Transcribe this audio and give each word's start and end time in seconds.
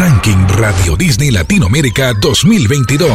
Ranking 0.00 0.46
Radio 0.52 0.96
Disney 0.96 1.30
Latinoamérica 1.30 2.14
2022. 2.14 3.12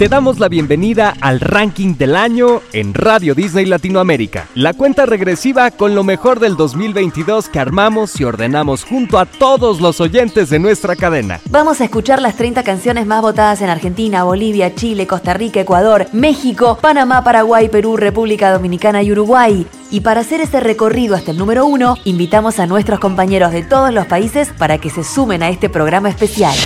Te 0.00 0.08
damos 0.08 0.38
la 0.38 0.48
bienvenida 0.48 1.14
al 1.20 1.40
ranking 1.40 1.94
del 1.94 2.16
año 2.16 2.62
en 2.72 2.94
Radio 2.94 3.34
Disney 3.34 3.66
Latinoamérica, 3.66 4.48
la 4.54 4.72
cuenta 4.72 5.04
regresiva 5.04 5.70
con 5.70 5.94
lo 5.94 6.04
mejor 6.04 6.40
del 6.40 6.56
2022 6.56 7.50
que 7.50 7.58
armamos 7.58 8.18
y 8.18 8.24
ordenamos 8.24 8.82
junto 8.84 9.18
a 9.18 9.26
todos 9.26 9.82
los 9.82 10.00
oyentes 10.00 10.48
de 10.48 10.58
nuestra 10.58 10.96
cadena. 10.96 11.40
Vamos 11.50 11.82
a 11.82 11.84
escuchar 11.84 12.22
las 12.22 12.34
30 12.36 12.62
canciones 12.62 13.04
más 13.04 13.20
votadas 13.20 13.60
en 13.60 13.68
Argentina, 13.68 14.24
Bolivia, 14.24 14.74
Chile, 14.74 15.06
Costa 15.06 15.34
Rica, 15.34 15.60
Ecuador, 15.60 16.06
México, 16.14 16.78
Panamá, 16.80 17.22
Paraguay, 17.22 17.68
Perú, 17.68 17.98
República 17.98 18.50
Dominicana 18.54 19.02
y 19.02 19.12
Uruguay. 19.12 19.66
Y 19.90 20.00
para 20.00 20.22
hacer 20.22 20.40
ese 20.40 20.60
recorrido 20.60 21.14
hasta 21.14 21.32
el 21.32 21.36
número 21.36 21.66
uno, 21.66 21.98
invitamos 22.06 22.58
a 22.58 22.66
nuestros 22.66 23.00
compañeros 23.00 23.52
de 23.52 23.64
todos 23.64 23.92
los 23.92 24.06
países 24.06 24.48
para 24.56 24.78
que 24.78 24.88
se 24.88 25.04
sumen 25.04 25.42
a 25.42 25.50
este 25.50 25.68
programa 25.68 26.08
especial. 26.08 26.56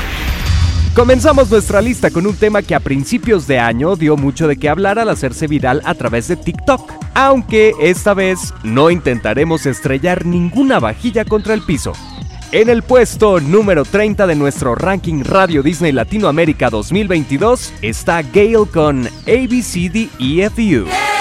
Comenzamos 0.95 1.51
nuestra 1.51 1.81
lista 1.81 2.13
con 2.13 2.25
un 2.25 2.37
tema 2.37 2.63
que 2.63 2.73
a 2.73 2.79
principios 2.79 3.49
de 3.49 3.59
año 3.59 3.97
dio 3.97 4.17
mucho 4.17 4.47
de 4.47 4.57
qué 4.57 4.69
hablar 4.69 5.01
al 5.01 5.09
hacerse 5.09 5.49
viral 5.49 5.83
a 5.85 5.95
través 5.95 6.29
de 6.29 6.37
TikTok, 6.37 6.89
aunque 7.15 7.73
esta 7.81 8.15
vez 8.15 8.55
no 8.63 8.91
intentaremos 8.91 9.67
estrellar 9.67 10.25
ninguna 10.25 10.79
vajilla 10.79 11.25
contra 11.25 11.53
el 11.53 11.63
piso. 11.63 11.95
En 12.53 12.69
el 12.69 12.85
puesto 12.85 13.41
número 13.41 13.85
30 13.85 14.29
de 14.29 14.37
nuestro 14.37 14.77
ranking 14.77 15.25
Radio 15.25 15.65
Disney 15.65 15.91
Latinoamérica 15.91 16.71
2022 16.71 17.73
está 17.83 18.23
Gail 18.23 18.69
con 18.73 19.09
ABCDEFU. 19.27 21.14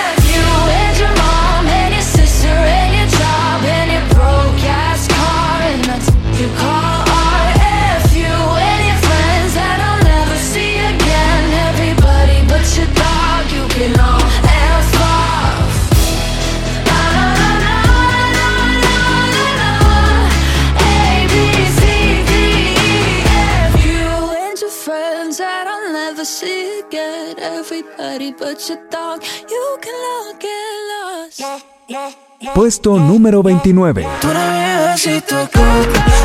Puesto 32.53 32.97
número 32.97 33.43
29. 33.43 34.07
Tú 34.21 34.29
eres 34.29 35.01
si 35.01 35.21
te 35.21 35.35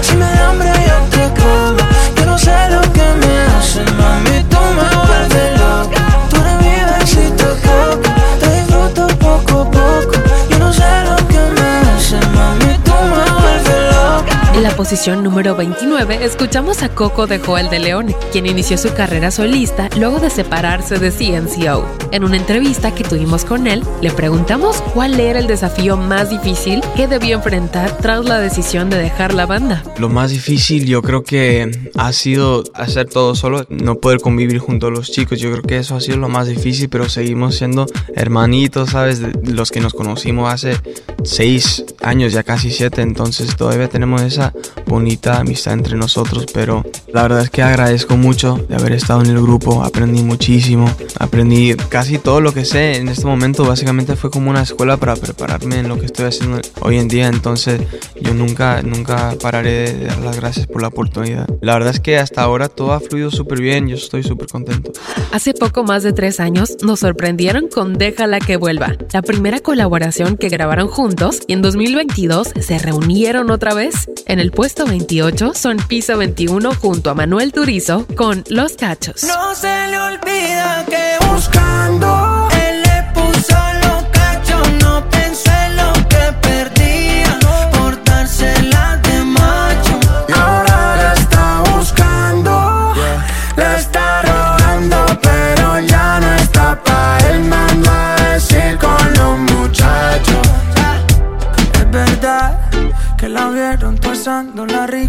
Si 0.03 0.17
me 0.17 0.25
da 0.25 0.51
hambre 0.51 0.71
yo 0.87 0.97
te 1.11 1.41
como. 1.41 1.79
Yo 2.17 2.27
no 2.27 2.39
sé 2.39 2.55
lo 2.71 2.81
que 2.93 3.03
me 3.21 3.41
hace, 3.57 3.85
mami, 3.93 4.45
tú 4.49 4.59
me 4.77 4.89
vuelves 5.07 5.61
loca. 5.61 6.03
Tú 6.31 6.37
eres 6.37 6.57
mi 6.63 6.77
besito 6.91 7.47
coco. 7.63 8.11
Te 8.41 8.47
disfruto 8.55 9.07
poco 9.19 9.61
a 9.61 9.71
poco. 9.71 10.17
Yo 10.51 10.59
no 10.59 10.73
sé 10.73 11.05
lo 11.05 11.17
que 11.28 11.28
En 14.59 14.65
la 14.65 14.75
posición 14.75 15.23
número 15.23 15.55
29 15.55 16.25
escuchamos 16.25 16.83
a 16.83 16.89
Coco 16.89 17.29
de 17.29 17.39
Joel 17.39 17.71
de 17.71 17.79
León, 17.79 18.13
quien 18.33 18.45
inició 18.45 18.77
su 18.77 18.93
carrera 18.93 19.31
solista 19.31 19.89
luego 19.97 20.19
de 20.19 20.31
separarse 20.31 20.99
de 20.99 21.13
CNCO. 21.13 21.87
En 22.11 22.25
una 22.25 22.39
entrevista 22.39 22.93
que 22.93 23.05
tuvimos 23.05 23.45
con 23.45 23.69
él, 23.69 23.85
le 24.01 24.11
preguntamos 24.11 24.83
cuál 24.95 25.21
era 25.21 25.39
el 25.39 25.47
desafío 25.47 25.97
más 25.97 26.31
difícil 26.31 26.81
que 26.97 27.07
debió 27.07 27.37
enfrentar 27.37 27.99
tras 27.99 28.25
la 28.25 28.41
decisión 28.41 28.91
de 28.91 28.99
dejar 28.99 29.33
la 29.33 29.47
banda. 29.47 29.85
Lo 29.97 30.09
más 30.09 30.33
difícil 30.33 30.87
yo 30.87 31.03
creo 31.03 31.23
que 31.23 31.71
ha 31.95 32.13
sido 32.13 32.65
hacer 32.75 33.09
todo 33.09 33.37
solo, 33.37 33.65
no 33.69 34.01
poder 34.01 34.21
convivir 34.21 34.59
junto 34.59 34.89
a 34.89 34.91
los 34.91 35.13
chicos. 35.13 35.39
Yo 35.39 35.53
creo 35.53 35.63
que 35.63 35.77
eso 35.77 35.95
ha 35.95 36.01
sido 36.01 36.17
lo 36.17 36.29
más 36.29 36.49
difícil, 36.49 36.89
pero 36.89 37.09
seguimos 37.09 37.55
siendo 37.55 37.87
hermanitos, 38.13 38.91
¿sabes? 38.91 39.23
Los 39.45 39.71
que 39.71 39.81
nos 39.81 39.95
conocimos 39.95 40.53
hace 40.53 40.77
seis 41.23 41.85
años, 42.03 42.33
ya 42.33 42.43
casi 42.43 42.73
siete, 42.73 43.03
entonces 43.03 43.55
todavía 43.55 43.89
tenemos 43.89 44.23
esa 44.23 44.48
bonita 44.87 45.39
amistad 45.39 45.75
entre 45.75 45.97
nosotros, 45.97 46.47
pero 46.53 46.85
la 47.13 47.23
verdad 47.23 47.43
es 47.43 47.51
que 47.51 47.63
agradezco 47.63 48.17
mucho 48.17 48.57
de 48.69 48.77
haber 48.77 48.93
estado 48.93 49.23
en 49.23 49.31
el 49.31 49.41
grupo, 49.41 49.83
aprendí 49.83 50.23
muchísimo, 50.23 50.91
aprendí 51.19 51.75
casi 51.89 52.19
todo 52.19 52.41
lo 52.41 52.53
que 52.53 52.65
sé 52.65 52.97
en 52.97 53.09
este 53.09 53.27
momento, 53.27 53.65
básicamente 53.65 54.17
fue 54.17 54.31
como 54.31 54.51
una 54.51 54.63
escuela 54.63 54.97
para 54.97 55.17
prepararme 55.17 55.81
en 55.81 55.89
lo 55.89 55.99
que 55.99 56.07
estoy 56.07 56.27
haciendo 56.27 56.61
hoy 56.81 56.99
en 56.99 57.09
día, 57.09 57.29
entonces 57.29 57.81
yo 58.21 58.35
nunca, 58.35 58.83
nunca 58.83 59.35
pararé 59.41 59.93
de 59.93 60.07
dar 60.07 60.19
las 60.19 60.37
gracias 60.37 60.67
por 60.67 60.83
la 60.83 60.89
oportunidad. 60.89 61.47
La 61.61 61.75
verdad 61.75 61.95
es 61.95 62.01
que 62.01 62.19
hasta 62.19 62.43
ahora 62.43 62.69
todo 62.69 62.93
ha 62.93 63.01
fluido 63.01 63.31
súper 63.31 63.61
bien, 63.61 63.89
yo 63.89 63.97
estoy 63.97 64.23
súper 64.23 64.49
contento. 64.49 64.93
Hace 65.33 65.55
poco 65.55 65.85
más 65.85 66.03
de 66.03 66.13
tres 66.13 66.41
años 66.41 66.77
nos 66.83 67.01
sorprendieron 67.01 67.69
con 67.69 67.95
Déjala 67.95 68.41
que 68.41 68.57
vuelva, 68.57 68.97
la 69.13 69.23
primera 69.23 69.61
colaboración 69.61 70.37
que 70.37 70.49
grabaron 70.49 70.89
juntos 70.89 71.41
y 71.47 71.53
en 71.53 71.63
2022 71.63 72.53
se 72.61 72.79
reunieron 72.79 73.51
otra 73.51 73.75
vez. 73.75 74.09
En 74.27 74.38
el 74.41 74.53
puesto 74.53 74.87
28 74.87 75.53
son 75.55 75.79
Piso 75.89 76.17
21 76.17 76.75
junto 76.75 77.11
a 77.11 77.15
Manuel 77.15 77.53
Turizo 77.53 78.07
con 78.17 78.45
Los 78.49 78.75
Cachos. 78.75 79.25
No 79.25 79.55
se 79.55 79.89
le 79.89 79.99
olvida 79.99 80.85
que 80.89 81.27
buscando 81.31 82.28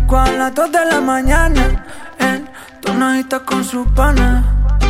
pasándola 0.09 0.15
rico 0.15 0.17
a 0.17 0.31
las 0.31 0.55
2 0.55 0.71
de 0.71 0.85
la 0.85 1.01
mañana 1.01 1.85
en 2.19 2.49
tonadita 2.81 3.39
con 3.45 3.63
su 3.63 3.85
pana. 3.93 4.43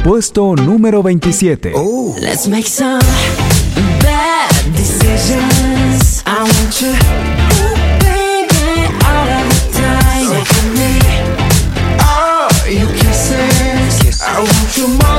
Puesto 0.03 0.55
número 0.55 1.03
27. 1.03 1.73
Let's 2.21 2.47
make 2.47 2.67
some 2.67 2.99
bad 4.01 4.49
decisions. 4.75 6.23
I 6.25 6.41
want 6.41 6.81
you, 6.81 6.89
ooh, 6.89 7.75
baby, 7.99 8.87
all 9.05 9.29
of 9.29 9.45
the 9.49 9.59
time. 9.77 10.27
So 10.27 10.39
for 10.45 10.65
me, 10.77 10.91
all 11.99 12.49
you 12.71 12.87
kisses. 12.87 14.21
I 14.21 14.39
want 14.39 14.77
you 14.77 14.87
Monday, 14.87 15.18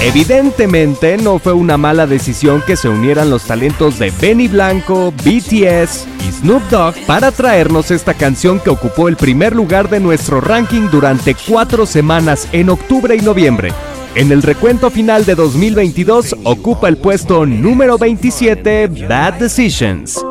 Evidentemente 0.00 1.16
no 1.16 1.40
fue 1.40 1.52
una 1.52 1.76
mala 1.76 2.06
decisión 2.06 2.62
que 2.64 2.76
se 2.76 2.88
unieran 2.88 3.30
los 3.30 3.44
talentos 3.44 3.98
de 3.98 4.12
Benny 4.20 4.46
Blanco, 4.46 5.12
BTS 5.24 6.06
y 6.26 6.32
Snoop 6.32 6.62
Dogg 6.70 6.94
para 7.04 7.32
traernos 7.32 7.90
esta 7.90 8.14
canción 8.14 8.60
que 8.60 8.70
ocupó 8.70 9.08
el 9.08 9.16
primer 9.16 9.56
lugar 9.56 9.90
de 9.90 9.98
nuestro 9.98 10.40
ranking 10.40 10.88
durante 10.92 11.34
cuatro 11.34 11.84
semanas 11.84 12.46
en 12.52 12.70
octubre 12.70 13.16
y 13.16 13.20
noviembre. 13.20 13.72
En 14.14 14.30
el 14.30 14.42
recuento 14.42 14.88
final 14.90 15.24
de 15.24 15.34
2022 15.34 16.36
ocupa 16.44 16.88
el 16.88 16.96
puesto 16.96 17.44
número 17.44 17.98
27 17.98 18.86
Bad 19.08 19.34
Decisions. 19.34 20.24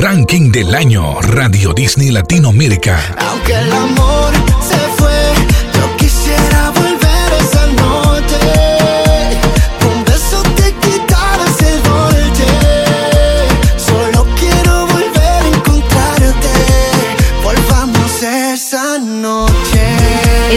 Ranking 0.00 0.50
del 0.50 0.74
año 0.74 1.20
Radio 1.20 1.74
Disney 1.74 2.10
Latinoamérica. 2.10 2.98
Aunque 3.18 3.52
el 3.52 3.72
amor 3.72 4.55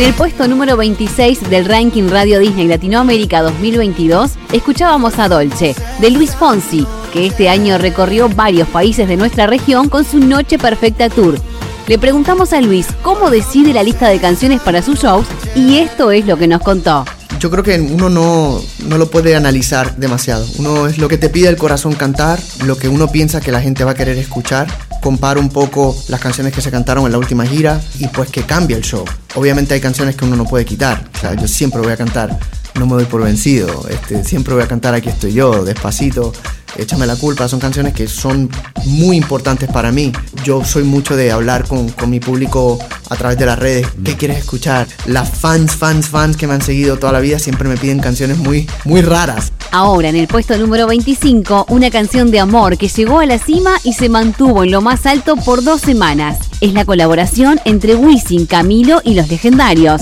el 0.10 0.16
puesto 0.16 0.48
número 0.48 0.76
26 0.76 1.52
del 1.52 1.66
ranking 1.66 2.10
Radio 2.10 2.40
Disney 2.40 2.68
Latinoamérica 2.68 3.44
2022, 3.44 4.32
escuchábamos 4.52 5.20
a 5.20 5.30
Dolce, 5.30 5.76
de 6.00 6.10
Luis 6.10 6.36
Fonsi, 6.36 6.88
que 7.14 7.28
este 7.28 7.48
año 7.48 7.78
recorrió 7.78 8.28
varios 8.28 8.68
países 8.70 9.08
de 9.08 9.18
nuestra 9.18 9.46
región 9.46 9.88
con 9.88 10.04
su 10.04 10.20
Noche 10.20 10.58
Perfecta 10.58 11.10
Tour. 11.10 11.40
Le 11.88 12.00
preguntamos 12.00 12.54
a 12.54 12.62
Luis 12.62 12.88
cómo 13.04 13.30
decide 13.30 13.72
la 13.72 13.84
lista 13.84 14.08
de 14.08 14.20
canciones 14.20 14.62
para 14.62 14.82
sus 14.82 15.00
shows 15.00 15.28
y 15.54 15.78
esto 15.78 16.10
es 16.10 16.26
lo 16.26 16.38
que 16.38 16.48
nos 16.48 16.64
contó. 16.64 17.06
Yo 17.40 17.52
creo 17.52 17.64
que 17.64 17.80
uno 17.80 18.10
no, 18.10 18.60
no 18.88 18.98
lo 18.98 19.12
puede 19.12 19.36
analizar 19.36 19.96
demasiado. 19.98 20.48
Uno 20.58 20.88
es 20.88 20.98
lo 20.98 21.08
que 21.08 21.20
te 21.20 21.30
pide 21.30 21.50
el 21.50 21.58
corazón 21.58 21.94
cantar, 21.94 22.40
lo 22.66 22.80
que 22.80 22.90
uno 22.90 23.10
piensa 23.10 23.42
que 23.42 23.52
la 23.52 23.62
gente 23.62 23.84
va 23.84 23.92
a 23.92 23.96
querer 23.96 24.18
escuchar. 24.18 24.68
Compara 25.02 25.40
un 25.40 25.50
poco 25.50 25.96
las 26.08 26.20
canciones 26.20 26.54
que 26.54 26.62
se 26.62 26.72
cantaron 26.72 27.06
en 27.06 27.12
la 27.12 27.18
última 27.18 27.46
gira 27.46 27.82
y 28.00 28.08
pues 28.08 28.30
que 28.30 28.44
cambia 28.44 28.78
el 28.78 28.84
show. 28.84 29.06
Obviamente 29.36 29.74
hay 29.74 29.82
canciones 29.82 30.16
que 30.16 30.26
uno 30.26 30.36
no 30.36 30.46
puede 30.46 30.66
quitar. 30.66 31.10
O 31.16 31.20
sea, 31.20 31.34
yo 31.34 31.48
siempre 31.48 31.82
voy 31.82 31.92
a 31.92 31.98
cantar 31.98 32.38
No 32.76 32.86
me 32.86 32.94
doy 32.94 33.06
por 33.06 33.24
vencido. 33.24 33.88
Este, 33.90 34.24
siempre 34.24 34.54
voy 34.54 34.64
a 34.64 34.68
cantar 34.68 34.94
Aquí 34.94 35.10
estoy 35.10 35.34
yo, 35.34 35.64
despacito. 35.64 36.34
Échame 36.78 37.06
la 37.06 37.16
culpa, 37.16 37.48
son 37.48 37.60
canciones 37.60 37.94
que 37.94 38.08
son 38.08 38.50
muy 38.86 39.18
importantes 39.18 39.70
para 39.70 39.92
mí. 39.92 40.12
Yo 40.44 40.64
soy 40.64 40.84
mucho 40.84 41.16
de 41.16 41.32
hablar 41.32 41.68
con, 41.68 41.90
con 41.90 42.10
mi 42.10 42.20
público 42.20 42.80
a 43.10 43.16
través 43.16 43.38
de 43.38 43.46
las 43.46 43.60
redes. 43.60 43.88
¿Qué 44.04 44.16
quieres 44.16 44.38
escuchar? 44.38 44.88
Las 45.06 45.30
fans, 45.30 45.76
fans, 45.76 46.08
fans 46.08 46.38
que 46.38 46.48
me 46.48 46.54
han 46.54 46.62
seguido 46.62 46.98
toda 46.98 47.12
la 47.14 47.20
vida 47.20 47.40
siempre 47.40 47.68
me 47.68 47.78
piden 47.78 48.00
canciones 48.00 48.38
muy, 48.38 48.70
muy 48.86 49.02
raras. 49.02 49.52
Ahora 49.72 50.10
en 50.10 50.16
el 50.16 50.28
puesto 50.28 50.58
número 50.58 50.88
25, 50.88 51.68
una 51.70 51.92
canción 51.92 52.32
de 52.32 52.40
amor 52.40 52.78
que 52.78 52.88
llegó 52.88 53.20
a 53.20 53.26
la 53.26 53.38
cima 53.38 53.78
y 53.84 53.94
se 53.94 54.10
mantuvo 54.10 54.64
en 54.64 54.72
lo 54.72 54.82
más 54.82 55.06
alto 55.06 55.36
por 55.36 55.64
dos 55.64 55.82
semanas. 55.82 56.40
Es 56.62 56.74
la 56.74 56.86
colaboración 56.86 57.60
entre 57.66 57.96
Wisin, 57.96 58.46
Camilo 58.46 59.02
y 59.04 59.14
los 59.14 59.30
legendarios. 59.30 60.02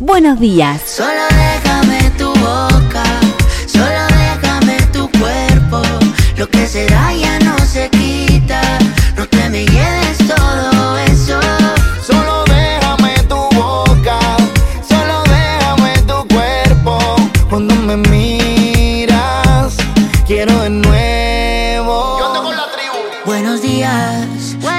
Buenos 0.00 0.40
días. 0.40 0.82
Solo 0.84 1.08
déjame 1.30 2.10
tu 2.18 2.26
boca, 2.26 3.04
Lo 6.36 6.48
que 6.48 6.66
se 6.66 6.86
da 6.86 7.12
ya 7.14 7.38
no 7.40 7.56
se 7.58 7.88
quita, 7.90 8.60
no 9.16 9.24
te 9.26 9.48
me 9.50 9.64
lleves 9.64 10.18
todo 10.18 10.98
eso. 10.98 11.38
Solo 12.04 12.42
déjame 12.46 13.14
tu 13.28 13.36
boca, 13.56 14.18
solo 14.88 15.22
déjame 15.24 15.92
tu 16.08 16.26
cuerpo. 16.34 16.98
Cuando 17.48 17.74
me 17.76 17.96
miras, 17.96 19.76
quiero 20.26 20.60
de 20.62 20.70
nuevo. 20.70 22.18
Yo 22.18 22.42
con 22.42 22.56
la 22.56 22.66
tribu. 22.72 22.98
Buenos 23.26 23.62
días, 23.62 24.26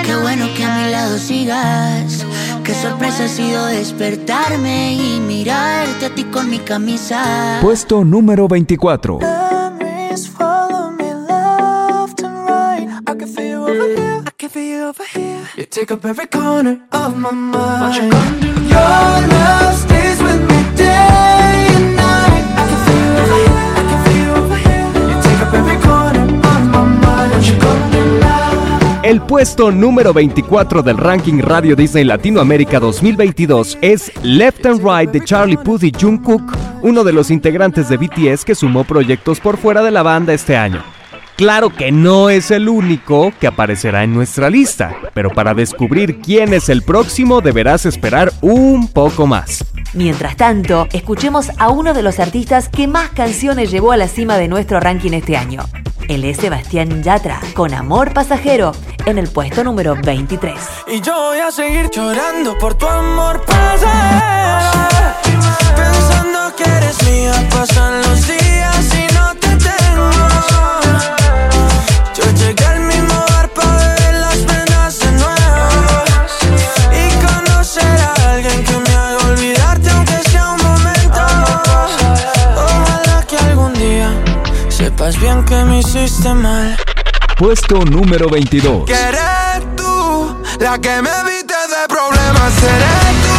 qué 0.06 0.16
bueno 0.18 0.48
que 0.57 0.63
a 0.66 0.75
mi 0.75 0.92
lado 0.92 1.18
sigas. 1.18 2.25
Qué 2.66 2.74
sorpresa 2.74 3.25
ha 3.25 3.28
sido 3.30 3.66
despertarme 3.68 4.94
y 4.96 5.22
mirarte 5.22 6.07
a 6.07 6.10
ti 6.10 6.25
con 6.25 6.50
mi 6.50 6.60
camisa. 6.60 7.60
Puesto 7.62 8.04
número 8.04 8.50
24. 8.50 9.44
Take 15.75 15.92
up 15.92 16.06
every 16.06 16.25
corner 16.27 16.80
of 16.94 17.18
my 17.18 17.31
mind. 17.31 18.10
Your 18.69 19.27
love 19.27 19.75
stays 19.75 20.22
with 20.24 20.39
me 20.50 20.60
day 20.77 21.68
and 21.75 21.98
night. 21.98 22.45
I 22.56 22.63
can 22.69 22.80
feel 22.86 23.04
you 23.04 23.16
over 23.19 23.36
here. 23.44 23.74
I 23.75 23.83
can 23.89 24.00
feel 24.06 24.24
you 24.24 24.31
over 24.42 24.56
here. 24.56 24.88
You 25.10 25.22
take 25.22 25.42
up 25.45 25.54
every 25.54 25.77
corner 25.83 26.24
of 26.24 26.62
my 26.72 26.86
mind. 27.04 27.31
What 27.33 27.45
you 27.45 27.60
gonna 27.60 27.92
do 27.92 28.19
now? 28.22 29.01
El 29.04 29.22
puesto 29.24 29.69
número 29.69 30.13
24 30.13 30.81
del 30.81 30.98
ranking 30.98 31.42
Radio 31.42 31.75
Disney 31.75 32.06
Latinoamérica 32.06 32.80
2022 32.80 33.78
es 33.81 34.13
Left 34.24 34.66
and 34.66 34.80
Right 34.80 35.12
de 35.12 35.25
Charlie 35.25 35.57
Puth 35.57 35.83
y 35.83 35.92
Jungkook, 35.92 36.56
uno 36.83 37.04
de 37.04 37.12
los 37.12 37.30
integrantes 37.30 37.89
de 37.89 37.98
BTS 37.98 38.45
que 38.45 38.56
sumó 38.56 38.86
proyectos 38.86 39.42
por 39.42 39.57
fuera 39.57 39.83
de 39.83 39.92
la 39.92 40.04
banda 40.04 40.33
este 40.33 40.56
año. 40.56 40.95
Claro 41.36 41.70
que 41.70 41.92
no 41.92 42.30
es 42.30 42.50
el 42.50 42.70
único 42.70 43.34
que 43.42 43.48
aparecerá 43.48 44.04
en 44.04 44.14
nuestra 44.14 44.50
lista, 44.50 44.96
pero 45.14 45.32
para 45.32 45.54
descubrir 45.54 46.22
quién 46.22 46.54
es 46.54 46.70
el 46.70 46.82
próximo 46.82 47.42
deberás 47.42 47.86
esperar 47.86 48.32
un 48.42 48.88
poco 48.88 49.28
más. 49.28 49.66
Mientras 49.94 50.38
tanto, 50.38 50.88
escuchemos 50.94 51.52
a 51.58 51.70
uno 51.70 51.94
de 51.94 52.04
los 52.04 52.20
artistas 52.20 52.70
que 52.70 52.88
más 52.88 53.10
canciones 53.10 53.70
llevó 53.70 53.92
a 53.92 53.98
la 53.98 54.08
cima 54.08 54.38
de 54.38 54.48
nuestro 54.48 54.80
ranking 54.80 55.12
este 55.12 55.36
año. 55.36 55.66
Él 56.08 56.24
es 56.24 56.38
Sebastián 56.38 57.04
Yatra, 57.04 57.42
con 57.54 57.74
Amor 57.74 58.14
Pasajero, 58.14 58.72
en 59.06 59.18
el 59.18 59.28
puesto 59.28 59.62
número 59.64 59.96
23. 59.96 60.54
Y 60.88 61.02
yo 61.02 61.14
voy 61.14 61.40
a 61.40 61.52
seguir 61.52 61.90
llorando 61.90 62.58
por 62.58 62.76
tu 62.76 62.88
amor 62.88 63.44
pasajero 63.46 64.86
Pensando 65.76 66.56
que 66.56 66.64
eres 66.64 67.04
mía 67.04 67.34
Pasan 67.50 68.02
los 68.04 68.28
días 68.28 68.94
y 68.94 69.14
no 69.14 69.36
te 69.36 69.48
tengo 69.58 70.10
Sepas 85.06 85.22
bien 85.22 85.46
que 85.46 85.63
me 85.66 85.80
hiciste 85.81 86.34
mal 86.34 86.75
Puesto 87.38 87.86
número 87.86 88.28
22. 88.28 88.86
que 88.86 88.94
eres 88.94 89.75
tú 89.75 90.36
la 90.60 90.80
que 90.80 91.00
me 91.04 91.10
evite 91.10 91.54
de 91.54 91.88
problemas. 91.88 92.63
Eres 92.63 93.13
tú, 93.25 93.38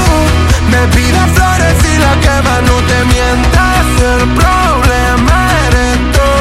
me 0.70 0.86
pidas 0.94 1.28
flores 1.30 1.74
y 1.82 1.98
la 1.98 2.20
que 2.20 2.42
más 2.46 2.62
no 2.62 2.76
te 2.86 3.04
mientas. 3.06 3.84
El 3.98 4.22
problema 4.34 5.50
eres 5.66 5.98
tú. 6.12 6.34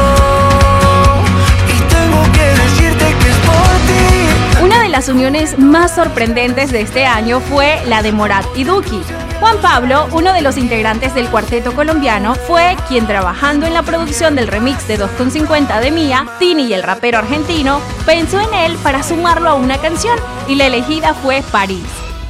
Y 1.73 1.79
tengo 1.89 2.21
que 2.31 2.45
decirte 2.61 3.05
que 3.19 3.29
es 3.31 3.37
por 3.47 3.73
ti. 3.87 4.63
Una 4.63 4.79
de 4.83 4.89
las 4.89 5.09
uniones 5.09 5.57
más 5.57 5.95
sorprendentes 5.95 6.71
de 6.71 6.81
este 6.81 7.07
año 7.07 7.39
fue 7.39 7.81
la 7.87 8.03
de 8.03 8.11
Morat 8.11 8.45
y 8.55 8.63
Duki. 8.63 9.01
Juan 9.39 9.57
Pablo, 9.61 10.07
uno 10.13 10.33
de 10.33 10.41
los 10.41 10.57
integrantes 10.57 11.13
del 11.13 11.27
cuarteto 11.29 11.73
colombiano, 11.73 12.35
fue 12.35 12.75
quien 12.87 13.05
trabajando 13.05 13.65
en 13.65 13.73
la 13.73 13.83
producción 13.83 14.35
del 14.35 14.47
remix 14.47 14.87
de 14.87 14.97
2.50 14.97 15.79
de 15.81 15.91
Mía, 15.91 16.25
Tini 16.39 16.67
y 16.67 16.73
el 16.73 16.83
rapero 16.83 17.17
argentino, 17.17 17.81
pensó 18.05 18.39
en 18.39 18.53
él 18.53 18.77
para 18.81 19.03
sumarlo 19.03 19.49
a 19.49 19.55
una 19.55 19.77
canción 19.77 20.17
y 20.47 20.55
la 20.55 20.67
elegida 20.67 21.13
fue 21.13 21.43
París. 21.51 21.85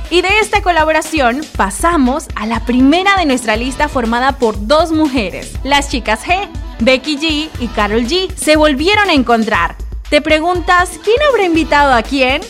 Y 0.10 0.22
de 0.22 0.40
esta 0.40 0.62
colaboración 0.62 1.42
pasamos 1.56 2.28
a 2.36 2.46
la 2.48 2.66
primera 2.66 3.18
de 3.18 3.26
nuestra 3.26 3.56
lista 3.56 3.88
formada 3.88 4.34
por 4.34 4.68
dos 4.68 4.92
mujeres, 4.92 5.54
las 5.64 5.90
chicas 5.90 6.24
G, 6.26 6.48
Becky 6.80 7.18
G 7.18 7.50
y 7.60 7.68
Carol 7.68 8.06
G, 8.06 8.34
se 8.36 8.56
volvieron 8.56 9.10
a 9.10 9.14
encontrar. 9.14 9.76
¿Te 10.10 10.22
preguntas 10.22 11.00
quién 11.04 11.18
habrá 11.30 11.46
invitado 11.46 11.94
a 11.94 12.02
quién? 12.02 12.42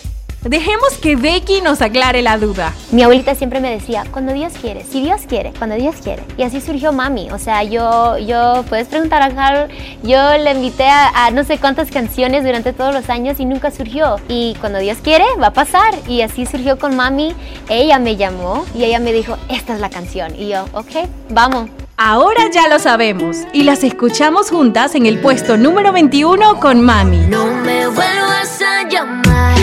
Dejemos 0.46 0.94
que 1.02 1.16
Becky 1.16 1.62
nos 1.62 1.82
aclare 1.82 2.22
la 2.22 2.38
duda. 2.38 2.72
Mi 2.92 3.02
abuelita 3.02 3.34
siempre 3.34 3.60
me 3.60 3.72
decía, 3.72 4.04
cuando 4.12 4.32
Dios 4.32 4.54
quiere, 4.62 4.84
si 4.84 5.02
Dios 5.02 5.22
quiere, 5.28 5.52
cuando 5.58 5.76
Dios 5.76 5.96
quiere. 6.04 6.24
Y 6.38 6.44
así 6.44 6.62
surgió 6.62 6.94
Mami. 6.94 7.32
O 7.32 7.40
sea, 7.40 7.64
yo, 7.64 8.20
yo, 8.20 8.64
puedes 8.70 8.88
preguntar 8.88 9.24
a 9.24 9.34
Carol, 9.34 9.70
yo 10.04 10.38
le 10.38 10.52
invité 10.52 10.88
a, 10.88 11.26
a 11.26 11.32
no 11.32 11.44
sé 11.44 11.58
cuántas 11.58 11.90
canciones 11.90 12.44
durante 12.44 12.74
todos 12.74 12.94
los 12.94 13.10
años 13.10 13.40
y 13.40 13.46
nunca 13.46 13.72
surgió. 13.72 14.18
Y 14.28 14.56
cuando 14.62 14.78
Dios 14.78 15.00
quiere, 15.02 15.26
va 15.42 15.48
a 15.48 15.54
pasar. 15.54 15.96
Y 16.08 16.22
así 16.22 16.46
surgió 16.46 16.78
con 16.78 16.96
Mami. 16.96 17.34
Ella 17.68 17.98
me 17.98 18.16
llamó 18.16 18.66
y 18.76 18.84
ella 18.84 19.00
me 19.00 19.14
dijo, 19.14 19.38
esta 19.50 19.74
es 19.74 19.80
la 19.80 19.90
canción. 19.90 20.36
Y 20.38 20.50
yo, 20.50 20.66
ok, 20.74 21.10
vamos. 21.30 21.70
Ahora 21.98 22.50
ya 22.54 22.68
lo 22.68 22.78
sabemos 22.78 23.38
y 23.54 23.64
las 23.64 23.86
escuchamos 23.86 24.50
juntas 24.50 24.96
en 24.96 25.06
el 25.06 25.18
puesto 25.22 25.56
número 25.56 25.94
21 25.94 26.60
con 26.60 26.82
Mami. 26.82 27.20
No 27.28 27.46
me 27.46 27.88
vuelvas 27.88 28.62
a 28.62 28.88
llamar, 28.90 29.56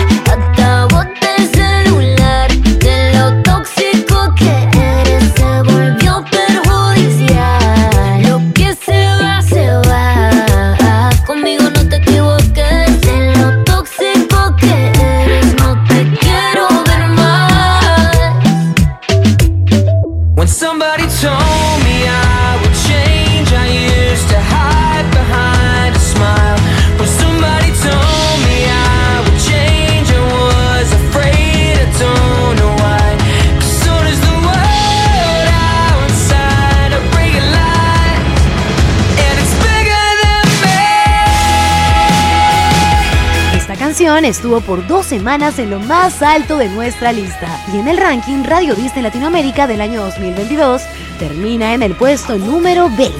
estuvo 44.21 44.61
por 44.61 44.85
dos 44.85 45.07
semanas 45.07 45.57
en 45.57 45.71
lo 45.71 45.79
más 45.79 46.21
alto 46.21 46.57
de 46.57 46.69
nuestra 46.69 47.11
lista 47.11 47.47
y 47.73 47.79
en 47.79 47.87
el 47.87 47.97
ranking 47.97 48.43
Radio 48.43 48.75
Disney 48.75 49.01
Latinoamérica 49.01 49.65
del 49.65 49.81
año 49.81 50.03
2022 50.03 50.83
termina 51.17 51.73
en 51.73 51.81
el 51.81 51.95
puesto 51.95 52.37
número 52.37 52.89
20. 52.89 53.11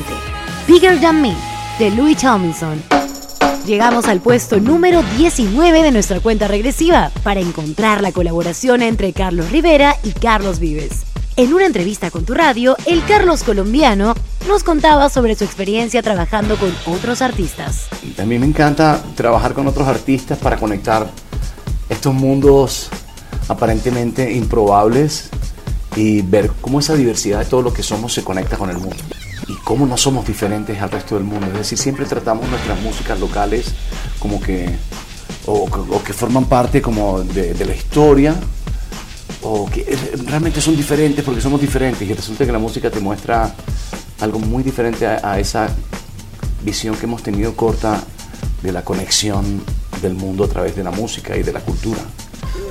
Bigger 0.67 1.01
Than 1.01 1.19
Me, 1.19 1.35
de 1.79 1.89
Louis 1.89 2.15
Tomlinson. 2.15 2.79
Llegamos 3.65 4.05
al 4.07 4.21
puesto 4.21 4.59
número 4.59 5.01
19 5.17 5.81
de 5.81 5.91
nuestra 5.91 6.19
cuenta 6.19 6.47
regresiva 6.47 7.11
para 7.23 7.39
encontrar 7.39 8.01
la 8.01 8.11
colaboración 8.11 8.83
entre 8.83 9.13
Carlos 9.13 9.49
Rivera 9.49 9.95
y 10.03 10.11
Carlos 10.11 10.59
Vives. 10.59 11.01
En 11.35 11.55
una 11.55 11.65
entrevista 11.65 12.11
con 12.11 12.23
tu 12.23 12.35
radio, 12.35 12.77
el 12.85 13.03
Carlos 13.05 13.41
colombiano 13.41 14.13
nos 14.47 14.63
contaba 14.63 15.09
sobre 15.09 15.35
su 15.35 15.43
experiencia 15.43 16.01
trabajando 16.01 16.57
con 16.57 16.73
otros 16.85 17.21
artistas. 17.21 17.87
A 18.17 18.25
mí 18.25 18.39
me 18.39 18.45
encanta 18.45 19.01
trabajar 19.15 19.53
con 19.53 19.67
otros 19.67 19.87
artistas 19.87 20.37
para 20.37 20.57
conectar 20.57 21.09
estos 21.89 22.13
mundos 22.13 22.89
aparentemente 23.47 24.31
improbables 24.31 25.29
y 25.95 26.21
ver 26.21 26.51
cómo 26.61 26.79
esa 26.79 26.95
diversidad 26.95 27.39
de 27.39 27.45
todo 27.45 27.61
lo 27.61 27.73
que 27.73 27.83
somos 27.83 28.13
se 28.13 28.23
conecta 28.23 28.57
con 28.57 28.69
el 28.69 28.77
mundo. 28.77 28.97
Y 29.47 29.55
cómo 29.63 29.85
no 29.85 29.97
somos 29.97 30.25
diferentes 30.25 30.81
al 30.81 30.89
resto 30.89 31.15
del 31.15 31.23
mundo. 31.23 31.47
Es 31.47 31.57
decir, 31.57 31.77
siempre 31.77 32.05
tratamos 32.05 32.47
nuestras 32.49 32.79
músicas 32.81 33.19
locales 33.19 33.73
como 34.19 34.41
que, 34.41 34.69
o, 35.45 35.67
que 36.03 36.13
forman 36.13 36.45
parte 36.45 36.81
como 36.81 37.21
de 37.21 37.65
la 37.65 37.75
historia, 37.75 38.35
o 39.43 39.69
que 39.69 39.97
realmente 40.25 40.61
son 40.61 40.75
diferentes 40.75 41.23
porque 41.23 41.41
somos 41.41 41.59
diferentes 41.59 42.07
y 42.07 42.13
resulta 42.13 42.45
que 42.45 42.51
la 42.51 42.59
música 42.59 42.89
te 42.89 42.99
muestra 42.99 43.53
algo 44.19 44.39
muy 44.39 44.63
diferente 44.63 45.07
a, 45.07 45.39
esa 45.39 45.69
visión 46.63 46.95
que 46.95 47.05
hemos 47.05 47.23
tenido 47.23 47.55
corta 47.55 48.01
de 48.61 48.71
la 48.71 48.83
conexión 48.83 49.61
del 50.01 50.13
mundo 50.13 50.45
a 50.45 50.47
través 50.47 50.75
de 50.75 50.83
la 50.83 50.91
música 50.91 51.35
y 51.37 51.43
de 51.43 51.53
la 51.53 51.59
cultura. 51.59 51.99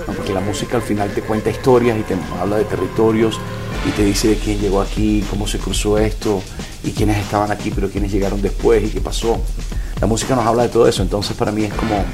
Porque 0.06 0.32
la 0.32 0.40
música 0.40 0.76
al 0.76 0.82
final 0.82 1.12
te 1.12 1.22
cuenta 1.22 1.50
historias 1.50 1.99
y 1.99 2.02
te 2.02 2.16
habla 2.40 2.56
de 2.56 2.64
territorios 2.64 3.38
y 3.87 3.90
te 3.90 4.04
dice 4.04 4.28
de 4.28 4.37
quién 4.37 4.58
llegó 4.58 4.80
aquí, 4.80 5.25
cómo 5.28 5.46
se 5.46 5.58
cruzó 5.58 5.99
esto 5.99 6.42
y 6.84 6.92
quiénes 6.92 7.18
estaban 7.18 7.50
aquí, 7.50 7.70
pero 7.70 7.88
quiénes 7.88 8.12
llegaron 8.12 8.40
después 8.40 8.82
y 8.84 8.88
qué 8.88 9.00
pasó. 9.00 9.40
La 10.00 10.06
música 10.06 10.34
nos 10.34 10.46
habla 10.46 10.64
de 10.64 10.68
todo 10.68 10.88
eso, 10.88 11.02
entonces 11.02 11.37
para 11.37 11.52
mí 11.52 11.64
es 11.64 11.75
como, 11.75 12.04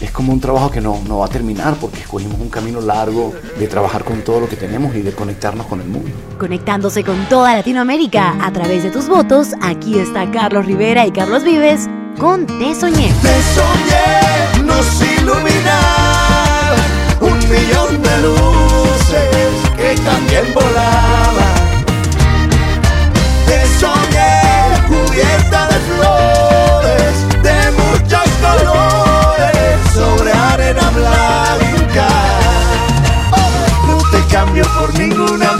es 0.00 0.10
como 0.10 0.32
un 0.32 0.40
trabajo 0.40 0.70
que 0.70 0.80
no, 0.80 1.00
no 1.08 1.18
va 1.18 1.26
a 1.26 1.28
terminar 1.28 1.74
porque 1.80 2.00
escogimos 2.00 2.40
un 2.40 2.48
camino 2.48 2.80
largo 2.80 3.32
de 3.58 3.66
trabajar 3.66 4.04
con 4.04 4.22
todo 4.22 4.40
lo 4.40 4.48
que 4.48 4.56
tenemos 4.56 4.94
y 4.94 5.02
de 5.02 5.12
conectarnos 5.12 5.66
con 5.66 5.80
el 5.80 5.88
mundo. 5.88 6.10
Conectándose 6.38 7.02
con 7.04 7.28
toda 7.28 7.54
Latinoamérica 7.54 8.36
a 8.44 8.52
través 8.52 8.82
de 8.82 8.90
tus 8.90 9.08
votos, 9.08 9.48
aquí 9.62 9.98
está 9.98 10.30
Carlos 10.30 10.66
Rivera 10.66 11.06
y 11.06 11.12
Carlos 11.12 11.44
Vives 11.44 11.88
con 12.18 12.46
Te 12.46 12.74
Soñé. 12.74 13.12
Te 13.22 13.42
soñé, 13.54 14.66
nos 14.66 15.02
iluminaba 15.02 16.76
un 17.20 17.38
millón 17.48 18.02
de 18.02 18.22
luces 18.22 19.76
que 19.76 19.94
también 20.02 20.44
volaban. 20.54 21.25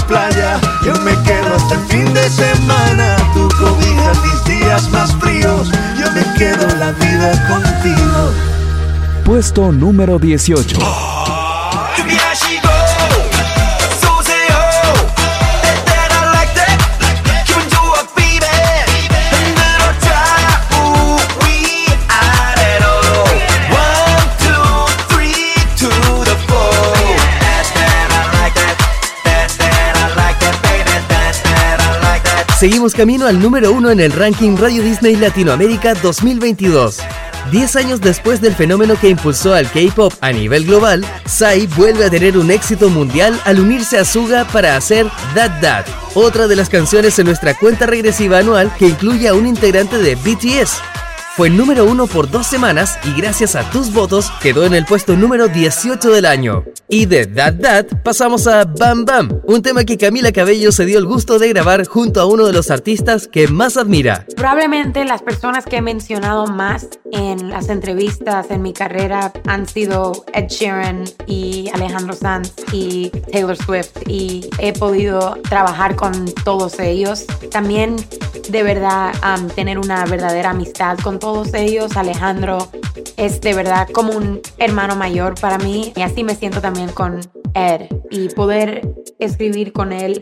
Playa, 0.06 0.60
yo 0.84 0.94
me 1.02 1.12
quedo 1.22 1.54
hasta 1.54 1.75
el 1.75 1.80
fin 1.86 2.14
de 2.14 2.28
semana. 2.30 3.16
Tu 3.34 3.48
cobija 3.58 4.12
mis 4.25 4.44
días 4.44 4.90
más 4.90 5.14
fríos, 5.16 5.70
yo 5.98 6.10
me 6.12 6.38
quedo 6.38 6.66
la 6.78 6.92
vida 6.92 7.48
contigo. 7.48 8.32
Puesto 9.25 9.72
número 9.72 10.18
18. 10.18 11.36
Seguimos 32.66 32.94
camino 32.94 33.28
al 33.28 33.40
número 33.40 33.70
uno 33.70 33.92
en 33.92 34.00
el 34.00 34.11
ranking 34.11 34.56
Radio 34.56 34.82
Disney 34.82 35.14
Latinoamérica 35.14 35.94
2022. 35.94 36.99
Diez 37.52 37.76
años 37.76 38.00
después 38.00 38.40
del 38.40 38.56
fenómeno 38.56 38.96
que 39.00 39.08
impulsó 39.08 39.54
al 39.54 39.70
K-pop 39.70 40.12
a 40.20 40.32
nivel 40.32 40.66
global, 40.66 41.06
Psy 41.26 41.68
vuelve 41.76 42.06
a 42.06 42.11
tener 42.11 42.37
un 42.37 42.50
éxito 42.50 42.90
mundial 42.90 43.40
al 43.44 43.61
unirse 43.61 43.99
a 43.99 44.04
Suga 44.04 44.44
para 44.46 44.75
hacer 44.75 45.06
That 45.37 45.61
That, 45.61 45.87
otra 46.14 46.49
de 46.49 46.56
las 46.56 46.68
canciones 46.68 47.16
en 47.20 47.26
nuestra 47.26 47.54
cuenta 47.56 47.87
regresiva 47.87 48.38
anual 48.38 48.73
que 48.76 48.88
incluye 48.88 49.28
a 49.28 49.35
un 49.35 49.46
integrante 49.46 49.99
de 49.99 50.16
BTS. 50.16 50.95
Fue 51.37 51.50
número 51.50 51.85
uno 51.85 52.07
por 52.07 52.31
dos 52.31 52.47
semanas 52.47 52.99
y 53.05 53.21
gracias 53.21 53.57
a 53.57 53.71
tus 53.71 53.93
votos 53.93 54.31
quedó 54.40 54.64
en 54.64 54.73
el 54.73 54.87
puesto 54.87 55.19
número 55.19 55.49
18 55.49 56.11
del 56.11 56.25
año. 56.25 56.64
Y 56.88 57.05
de 57.05 57.26
That 57.26 57.57
That 57.61 57.87
pasamos 58.02 58.47
a 58.47 58.64
Bam 58.64 59.05
Bam, 59.05 59.43
un 59.45 59.61
tema 59.61 59.85
que 59.85 59.99
Camila 59.99 60.33
Cabello 60.33 60.73
se 60.73 60.87
dio 60.87 60.99
el 60.99 61.05
gusto 61.05 61.38
de 61.38 61.50
grabar 61.50 61.87
junto 61.87 62.23
a 62.23 62.25
uno 62.26 62.47
de 62.47 62.55
los 62.55 62.71
artistas 62.71 63.28
que 63.28 63.49
más 63.49 63.76
admira. 63.76 64.25
Probablemente 64.35 65.05
las 65.05 65.21
personas 65.21 65.66
que 65.66 65.76
he 65.76 65.83
mencionado 65.83 66.47
más 66.47 66.88
en 67.12 67.50
las 67.50 67.69
entrevistas 67.69 68.50
en 68.50 68.62
mi 68.62 68.73
carrera 68.73 69.31
han 69.47 69.69
sido 69.69 70.25
Ed 70.33 70.47
Sheeran 70.49 71.05
y 71.26 71.69
Alejandro 71.75 72.14
Sanz 72.14 72.55
y 72.73 73.11
Taylor 73.31 73.59
Swift 73.59 74.09
y 74.09 74.49
he 74.59 74.73
podido 74.73 75.37
trabajar 75.50 75.97
con 75.97 76.25
todos 76.45 76.78
ellos. 76.78 77.26
También 77.50 77.97
de 78.49 78.62
verdad 78.62 79.12
um, 79.23 79.49
tener 79.49 79.78
una 79.78 80.05
verdadera 80.07 80.50
amistad 80.50 80.97
con 80.99 81.19
todos 81.19 81.25
ellos. 81.54 81.97
Alejandro 81.97 82.59
es 83.16 83.40
de 83.40 83.54
verdad 83.54 83.88
como 83.92 84.12
un 84.12 84.40
hermano 84.59 84.95
mayor 84.95 85.35
para 85.40 85.59
mí 85.59 85.92
y 85.97 86.02
así 86.02 86.23
me 86.23 86.35
siento 86.35 86.61
también 86.61 86.90
con 86.90 87.21
Ed 87.54 87.88
y 88.11 88.28
poder 88.28 88.95
escribir 89.18 89.73
con 89.73 89.92
él 89.92 90.21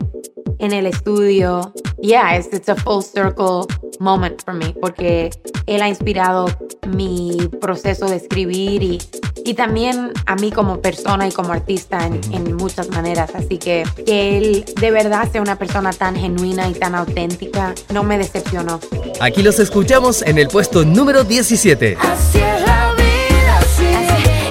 en 0.59 0.71
el 0.71 0.87
estudio. 0.87 1.73
Yeah, 2.01 2.37
it's, 2.37 2.51
it's 2.53 2.69
a 2.69 2.75
full 2.75 3.01
circle 3.01 3.67
moment 3.99 4.43
for 4.43 4.53
me 4.53 4.73
porque 4.73 5.29
él 5.67 5.81
ha 5.81 5.89
inspirado 5.89 6.47
mi 6.87 7.37
proceso 7.61 8.07
de 8.07 8.17
escribir 8.17 8.83
y, 8.83 9.01
y 9.43 9.53
también 9.53 10.11
a 10.25 10.35
mí 10.35 10.51
como 10.51 10.81
persona 10.81 11.27
y 11.27 11.31
como 11.31 11.53
artista 11.53 12.05
en, 12.05 12.19
en 12.31 12.55
muchas 12.55 12.89
maneras. 12.89 13.31
Así 13.35 13.57
que 13.57 13.83
que 14.05 14.37
él 14.37 14.65
de 14.79 14.91
verdad 14.91 15.31
sea 15.31 15.41
una 15.41 15.57
persona 15.57 15.91
tan 15.91 16.15
genuina 16.15 16.67
y 16.67 16.73
tan 16.73 16.95
auténtica 16.95 17.73
no 17.93 18.03
me 18.03 18.17
decepcionó. 18.17 18.79
Aquí 19.21 19.43
los 19.43 19.59
escuchamos 19.59 20.21
en 20.21 20.37
el 20.37 20.47
puesto 20.47 20.83
número 20.95 21.23
17. 21.23 21.97
Así 21.99 22.39
es 22.39 22.61
la 22.61 22.93
vida, 22.93 23.57
así 23.59 23.83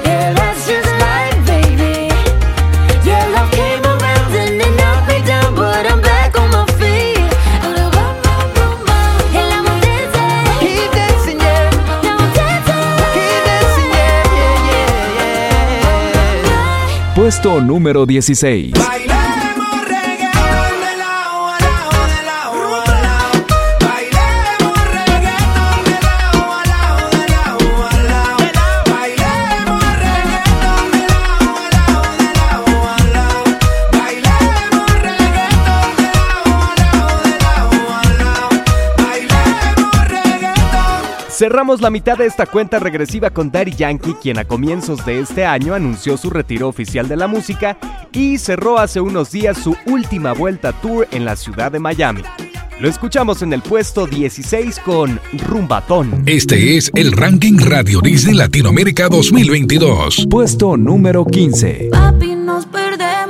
Yeah, 0.05 0.35
that's 0.35 0.67
just 0.69 0.87
life, 1.01 1.41
baby 1.47 2.09
Yeah, 3.05 3.27
love 3.33 3.51
came 3.51 3.83
around 3.83 4.35
and 4.37 4.61
it 4.61 4.77
knocked 4.77 5.09
me 5.09 5.23
down 5.27 5.55
But 5.55 5.87
I'm 5.91 6.01
back 6.03 6.37
on 6.39 6.51
my 6.51 6.67
feet 6.79 7.19
Ahora 7.63 7.89
bum, 7.91 8.15
bum, 8.23 8.47
bum, 8.55 8.77
bum. 8.85 9.17
And 9.35 9.53
I'm 9.55 9.81
dancing 9.81 10.61
Keep 10.61 10.93
dancing, 10.93 11.41
yeah 11.41 11.71
Now 12.03 12.19
I'm 12.19 12.33
dancing 12.35 12.93
Keep 13.17 13.41
dancing, 13.49 13.91
yeah, 13.91 14.23
yeah, 14.37 15.01
yeah, 15.17 16.45
yeah 16.45 17.15
Puesto 17.15 17.61
número 17.61 18.05
16. 18.07 18.73
Bailemos 18.73 19.04
Cerramos 41.65 41.81
la 41.81 41.89
mitad 41.89 42.19
de 42.19 42.27
esta 42.27 42.45
cuenta 42.45 42.79
regresiva 42.79 43.31
con 43.31 43.51
Daddy 43.51 43.73
Yankee, 43.73 44.17
quien 44.21 44.39
a 44.39 44.45
comienzos 44.45 45.07
de 45.07 45.21
este 45.21 45.47
año 45.47 45.73
anunció 45.73 46.19
su 46.19 46.29
retiro 46.29 46.69
oficial 46.69 47.09
de 47.09 47.17
la 47.17 47.27
música 47.27 47.79
y 48.13 48.37
cerró 48.37 48.79
hace 48.79 49.01
unos 49.01 49.31
días 49.31 49.57
su 49.57 49.75
última 49.87 50.35
vuelta 50.35 50.75
tour 50.75 51.09
en 51.11 51.25
la 51.25 51.37
ciudad 51.37 51.73
de 51.73 51.79
Miami. 51.79 52.21
Lo 52.81 52.87
escuchamos 52.87 53.41
en 53.41 53.55
el 53.55 53.63
puesto 53.63 54.07
16 54.07 54.79
con 54.81 55.19
Rumbatón. 55.49 56.25
Este 56.27 56.77
es 56.77 56.91
el 56.95 57.13
ranking 57.13 57.57
Radio 57.59 58.03
Disney 58.03 58.35
Latinoamérica 58.35 59.09
2022. 59.09 60.27
Puesto 60.29 60.77
número 60.77 61.25
15. 61.25 61.89
Papi, 61.93 62.35
nos 62.35 62.67
perdemos, 62.67 62.67
nos 62.67 62.67
perdemos 62.67 63.24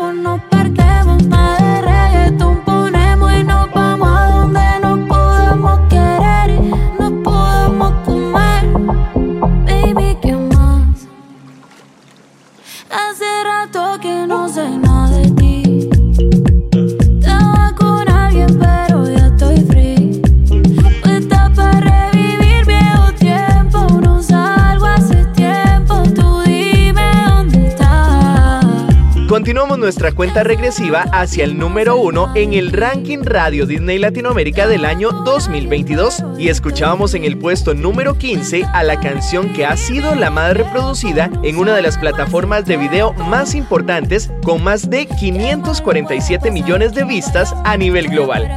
Continuamos 29.44 29.78
nuestra 29.78 30.10
cuenta 30.10 30.42
regresiva 30.42 31.02
hacia 31.12 31.44
el 31.44 31.58
número 31.58 31.98
uno 31.98 32.32
en 32.34 32.54
el 32.54 32.72
ranking 32.72 33.18
Radio 33.24 33.66
Disney 33.66 33.98
Latinoamérica 33.98 34.66
del 34.66 34.86
año 34.86 35.10
2022 35.12 36.24
y 36.38 36.48
escuchábamos 36.48 37.12
en 37.12 37.24
el 37.24 37.36
puesto 37.36 37.74
número 37.74 38.16
15 38.16 38.64
a 38.64 38.82
la 38.82 38.98
canción 38.98 39.52
que 39.52 39.66
ha 39.66 39.76
sido 39.76 40.14
la 40.14 40.30
más 40.30 40.56
reproducida 40.56 41.30
en 41.42 41.58
una 41.58 41.76
de 41.76 41.82
las 41.82 41.98
plataformas 41.98 42.64
de 42.64 42.78
video 42.78 43.12
más 43.12 43.54
importantes 43.54 44.30
con 44.44 44.64
más 44.64 44.88
de 44.88 45.04
547 45.04 46.50
millones 46.50 46.94
de 46.94 47.04
vistas 47.04 47.54
a 47.64 47.76
nivel 47.76 48.08
global. 48.08 48.48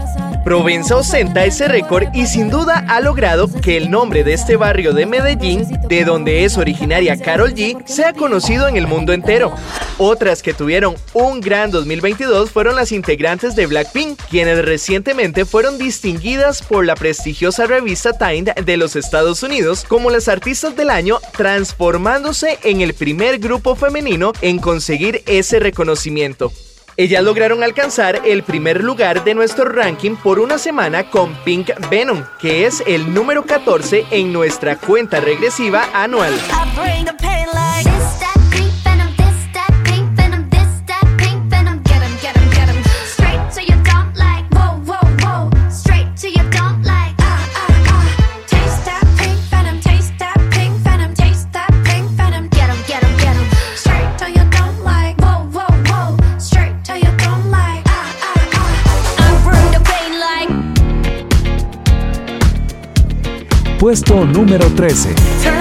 Provenza 0.48 0.96
ostenta 0.96 1.44
ese 1.44 1.68
récord 1.68 2.08
y 2.13 2.25
sin 2.25 2.50
duda 2.50 2.86
ha 2.88 3.01
logrado 3.01 3.51
que 3.51 3.75
el 3.75 3.92
nombre 3.92 4.24
de 4.24 4.32
este 4.32 4.56
barrio 4.56 4.94
de 4.94 5.06
Medellín, 5.06 5.68
de 5.89 6.06
donde 6.06 6.46
es 6.46 6.58
originaria 6.58 7.18
Carol 7.18 7.54
G, 7.54 7.86
sea 7.86 8.13
conocido 8.13 8.70
en 8.70 8.77
el 8.77 8.88
mundo 8.88 9.12
entero. 9.12 9.54
Otras 9.98 10.42
que 10.42 10.54
tuvieron 10.54 10.96
un 11.12 11.42
gran 11.42 11.70
2022 11.70 12.50
fueron 12.50 12.77
las 12.77 12.94
integrantes 12.94 13.58
de 13.58 13.68
Blackpink, 13.68 14.22
quienes 14.30 14.63
recientemente 14.63 15.44
fueron 15.44 15.77
distinguidas 15.77 16.62
por 16.62 16.86
la 16.86 16.96
prestigiosa 16.96 17.66
revista 17.66 18.13
Time 18.13 18.54
de 18.63 18.77
los 18.77 18.96
Estados 18.96 19.44
Unidos 19.44 19.84
como 19.86 20.12
las 20.12 20.30
artistas 20.30 20.77
del 20.77 20.92
año, 20.92 21.20
transformándose 21.36 22.58
en 22.63 22.80
el 22.80 22.94
primer 22.94 23.39
grupo 23.39 23.75
femenino 23.75 24.32
en 24.39 24.60
conseguir 24.60 25.24
ese 25.25 25.60
reconocimiento. 25.60 26.54
Ellas 27.00 27.24
lograron 27.24 27.63
alcanzar 27.63 28.22
el 28.25 28.42
primer 28.42 28.84
lugar 28.84 29.24
de 29.24 29.36
nuestro 29.36 29.66
ranking 29.66 30.16
por 30.16 30.39
una 30.39 30.58
semana 30.58 31.12
con 31.12 31.36
Pink 31.46 31.70
Venom, 31.92 32.24
que 32.39 32.66
es 32.66 32.84
el 32.88 33.13
número 33.13 33.46
14 33.46 34.08
en 34.10 34.34
nuestra 34.34 34.77
cuenta 34.77 35.20
regresiva 35.20 35.88
anual. 35.94 36.34
Puesto 63.80 64.26
número 64.26 64.66
13. 64.72 65.57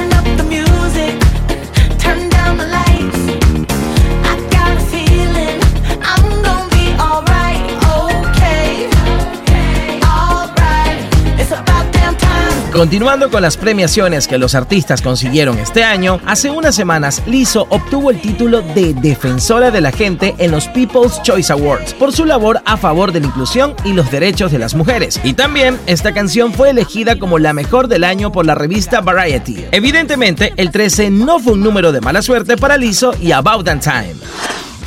Continuando 12.77 13.31
con 13.31 13.41
las 13.41 13.57
premiaciones 13.57 14.29
que 14.29 14.37
los 14.37 14.55
artistas 14.55 15.01
consiguieron 15.01 15.59
este 15.59 15.83
año, 15.83 16.21
hace 16.27 16.51
unas 16.51 16.75
semanas 16.75 17.23
Lizzo 17.27 17.67
obtuvo 17.71 18.11
el 18.11 18.21
título 18.21 18.61
de 18.61 18.93
Defensora 18.93 19.71
de 19.71 19.81
la 19.81 19.93
Gente 19.93 20.35
en 20.37 20.51
los 20.51 20.69
People's 20.69 21.23
Choice 21.23 21.51
Awards 21.51 21.95
por 21.95 22.13
su 22.13 22.27
labor 22.27 22.61
a 22.67 22.77
favor 22.77 23.13
de 23.13 23.21
la 23.21 23.29
inclusión 23.29 23.75
y 23.83 23.95
los 23.95 24.11
derechos 24.11 24.53
de 24.53 24.59
las 24.59 24.75
mujeres. 24.75 25.19
Y 25.25 25.33
también 25.33 25.81
esta 25.87 26.13
canción 26.13 26.53
fue 26.53 26.69
elegida 26.69 27.19
como 27.19 27.39
la 27.39 27.55
mejor 27.55 27.89
del 27.89 28.05
año 28.05 28.31
por 28.31 28.45
la 28.45 28.55
revista 28.55 29.01
Variety. 29.01 29.65
Evidentemente, 29.73 30.53
el 30.59 30.71
13 30.71 31.09
no 31.09 31.39
fue 31.39 31.55
un 31.55 31.63
número 31.63 31.93
de 31.93 32.03
mala 32.03 32.21
suerte 32.21 32.59
para 32.59 32.77
Lizzo 32.77 33.15
y 33.19 33.33
About 33.33 33.65
That 33.65 33.81
Time. 33.81 34.17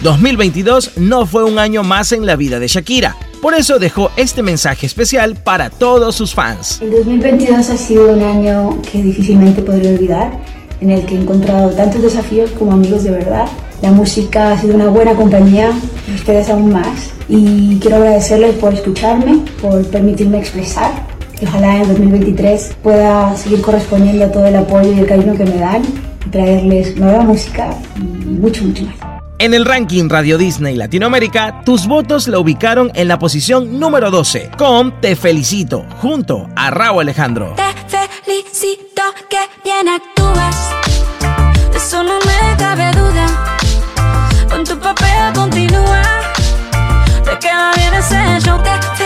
2022 0.04 0.98
no 0.98 1.26
fue 1.26 1.44
un 1.44 1.58
año 1.58 1.82
más 1.82 2.12
en 2.12 2.28
la 2.28 2.36
vida 2.36 2.60
de 2.60 2.68
Shakira. 2.68 3.18
Por 3.42 3.54
eso 3.54 3.80
dejó 3.80 4.12
este 4.18 4.44
mensaje 4.44 4.86
especial 4.86 5.36
para 5.36 5.70
todos 5.70 6.14
sus 6.16 6.34
fans. 6.34 6.82
El 6.82 6.92
2022 6.92 7.70
ha 7.70 7.78
sido 7.78 8.12
un 8.12 8.22
año 8.22 8.82
que 8.82 9.02
difícilmente 9.02 9.62
podré 9.62 9.94
olvidar, 9.96 10.32
en 10.82 10.92
el 10.92 11.06
que 11.06 11.16
he 11.16 11.22
encontrado 11.22 11.70
tantos 11.70 12.02
desafíos 12.02 12.52
como 12.52 12.74
amigos 12.74 13.06
de 13.06 13.12
verdad. 13.12 13.48
La 13.82 13.92
música 13.92 14.52
ha 14.52 14.60
sido 14.60 14.76
una 14.76 14.88
buena 14.90 15.14
compañía, 15.14 15.72
ustedes 16.14 16.50
aún 16.50 16.74
más. 16.74 17.12
Y 17.30 17.80
quiero 17.80 17.98
agradecerles 17.98 18.56
por 18.56 18.74
escucharme, 18.74 19.40
por 19.62 19.86
permitirme 19.88 20.40
expresar. 20.40 20.92
Y 21.40 21.46
ojalá 21.46 21.78
en 21.78 21.82
el 21.84 21.88
2023 21.88 22.76
pueda 22.84 23.38
seguir 23.38 23.62
correspondiendo 23.62 24.26
a 24.26 24.32
todo 24.34 24.48
el 24.48 24.56
apoyo 24.58 24.92
y 24.92 25.00
el 25.00 25.06
cariño 25.06 25.38
que 25.38 25.46
me 25.46 25.56
dan 25.56 25.82
y 26.26 26.30
traerles 26.30 26.98
nueva 26.98 27.22
música 27.22 27.70
y 27.96 28.02
mucho, 28.02 28.66
mucho 28.66 28.84
más. 28.84 29.19
En 29.42 29.54
el 29.54 29.64
ranking 29.64 30.10
Radio 30.10 30.38
Disney 30.38 30.76
Latinoamérica, 30.76 31.62
tus 31.64 31.88
votos 31.88 32.28
la 32.28 32.40
ubicaron 32.40 32.92
en 32.94 33.08
la 33.08 33.18
posición 33.18 33.80
número 33.80 34.12
12 34.12 34.52
con 34.58 35.00
Te 35.00 35.16
Felicito, 35.16 35.86
junto 36.02 36.50
a 36.58 36.70
Raúl 36.72 37.04
Alejandro. 37.04 37.56
Te 37.56 37.98
felicito 38.26 39.02
que 39.30 39.40
bien 39.64 39.88
actúas. 39.88 40.72
Eso 41.74 42.04
no 42.04 42.20
me 42.20 42.58
cabe 42.58 42.92
duda. 42.92 43.58
Con 44.50 44.66
tu 44.66 44.78
papel 44.78 45.34
continúa. 45.34 46.02
Te 47.24 47.40
queda 47.40 47.72
bien 47.78 47.94
ese 47.94 48.46
show. 48.46 48.62
Te 48.62 48.99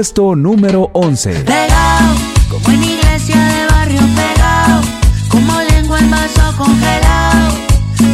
Puesto 0.00 0.34
número 0.34 0.88
11. 0.94 1.44
Pegado, 1.44 2.14
como 2.48 2.70
en 2.70 2.82
iglesia 2.84 3.36
de 3.36 3.66
barrio 3.66 4.00
pegado, 4.16 4.80
como 5.28 5.52
lengua 5.60 5.98
en 5.98 6.10
vaso 6.10 6.56
congelado, 6.56 7.54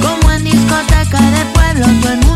como 0.02 0.32
en 0.32 0.42
discoteca 0.42 1.20
de 1.20 1.44
pueblo, 1.54 1.86
todo 2.02 2.12
el 2.12 2.18
mundo 2.26 2.35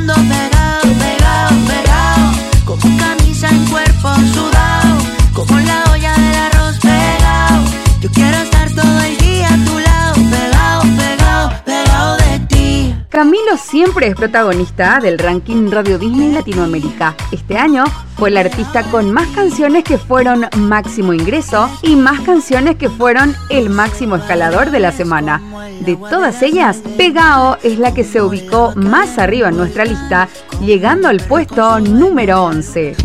Camilo 13.20 13.58
siempre 13.58 14.06
es 14.06 14.14
protagonista 14.14 14.98
del 14.98 15.18
ranking 15.18 15.70
Radio 15.70 15.98
Disney 15.98 16.32
Latinoamérica. 16.32 17.14
Este 17.30 17.58
año 17.58 17.84
fue 18.16 18.30
el 18.30 18.38
artista 18.38 18.82
con 18.84 19.12
más 19.12 19.28
canciones 19.34 19.84
que 19.84 19.98
fueron 19.98 20.46
máximo 20.56 21.12
ingreso 21.12 21.68
y 21.82 21.96
más 21.96 22.20
canciones 22.20 22.76
que 22.76 22.88
fueron 22.88 23.36
el 23.50 23.68
máximo 23.68 24.16
escalador 24.16 24.70
de 24.70 24.80
la 24.80 24.90
semana. 24.90 25.42
De 25.80 25.96
todas 25.96 26.40
ellas, 26.40 26.82
Pegao 26.96 27.58
es 27.62 27.78
la 27.78 27.92
que 27.92 28.04
se 28.04 28.22
ubicó 28.22 28.72
más 28.74 29.18
arriba 29.18 29.50
en 29.50 29.58
nuestra 29.58 29.84
lista, 29.84 30.26
llegando 30.62 31.06
al 31.06 31.20
puesto 31.20 31.78
número 31.78 32.44
11. 32.44 32.96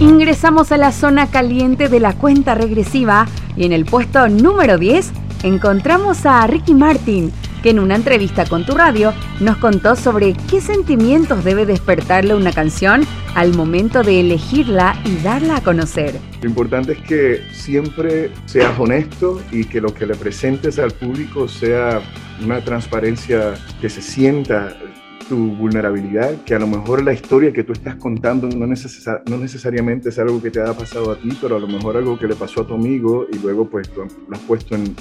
Ingresamos 0.00 0.72
a 0.72 0.78
la 0.78 0.92
zona 0.92 1.26
caliente 1.26 1.90
de 1.90 2.00
la 2.00 2.14
cuenta 2.14 2.54
regresiva 2.54 3.26
y 3.54 3.66
en 3.66 3.72
el 3.72 3.84
puesto 3.84 4.30
número 4.30 4.78
10 4.78 5.12
encontramos 5.42 6.24
a 6.24 6.46
Ricky 6.46 6.72
Martin, 6.72 7.30
que 7.62 7.70
en 7.70 7.78
una 7.78 7.96
entrevista 7.96 8.44
con 8.44 8.66
tu 8.66 8.74
radio 8.74 9.12
nos 9.40 9.56
contó 9.56 9.96
sobre 9.96 10.34
qué 10.50 10.60
sentimientos 10.60 11.44
debe 11.44 11.66
despertarle 11.66 12.34
una 12.34 12.52
canción 12.52 13.06
al 13.34 13.54
momento 13.54 14.02
de 14.02 14.20
elegirla 14.20 15.00
y 15.04 15.16
darla 15.22 15.56
a 15.56 15.62
conocer. 15.62 16.14
Lo 16.42 16.48
importante 16.48 16.92
es 16.92 16.98
que 17.00 17.42
siempre 17.52 18.30
seas 18.46 18.78
honesto 18.78 19.40
y 19.50 19.64
que 19.64 19.80
lo 19.80 19.94
que 19.94 20.06
le 20.06 20.14
presentes 20.14 20.78
al 20.78 20.90
público 20.90 21.48
sea 21.48 22.02
una 22.42 22.62
transparencia 22.62 23.54
que 23.80 23.88
se 23.88 24.02
sienta 24.02 24.76
tu 25.32 25.56
vulnerabilidad, 25.56 26.42
que 26.44 26.54
a 26.54 26.58
lo 26.58 26.66
mejor 26.66 27.02
la 27.02 27.14
historia 27.14 27.54
que 27.54 27.64
tú 27.64 27.72
estás 27.72 27.94
contando 27.96 28.48
no, 28.50 28.66
no 28.66 29.36
necesariamente 29.38 30.10
es 30.10 30.18
algo 30.18 30.42
que 30.42 30.50
te 30.50 30.60
haya 30.60 30.74
pasado 30.76 31.10
a 31.10 31.16
ti, 31.16 31.30
pero 31.40 31.56
a 31.56 31.58
lo 31.58 31.66
mejor 31.66 31.96
algo 31.96 32.18
que 32.18 32.26
le 32.28 32.34
pasó 32.34 32.60
a 32.60 32.66
tu 32.66 32.74
amigo 32.74 33.26
y 33.32 33.38
luego 33.38 33.66
pues 33.66 33.90
lo 33.96 34.04
has 34.30 34.40
puesto 34.40 34.74
en, 34.74 34.94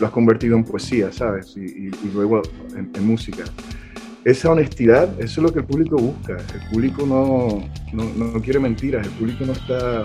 lo 0.00 0.06
has 0.08 0.12
convertido 0.12 0.56
en 0.56 0.64
poesía, 0.64 1.12
¿sabes? 1.12 1.56
Y, 1.56 1.60
y- 1.60 1.90
y 2.02 2.10
luego 2.12 2.42
en, 2.76 2.90
en 2.92 3.06
música. 3.06 3.44
Esa 4.24 4.50
honestidad, 4.50 5.08
eso 5.20 5.40
es 5.40 5.44
lo 5.46 5.52
que 5.52 5.60
el 5.60 5.64
público 5.66 5.96
busca. 5.98 6.32
El 6.32 6.68
público 6.72 7.06
no, 7.06 7.62
no, 7.92 8.32
no 8.32 8.42
quiere 8.42 8.58
mentiras, 8.58 9.06
el 9.06 9.12
público 9.12 9.44
no 9.46 9.52
está, 9.52 10.02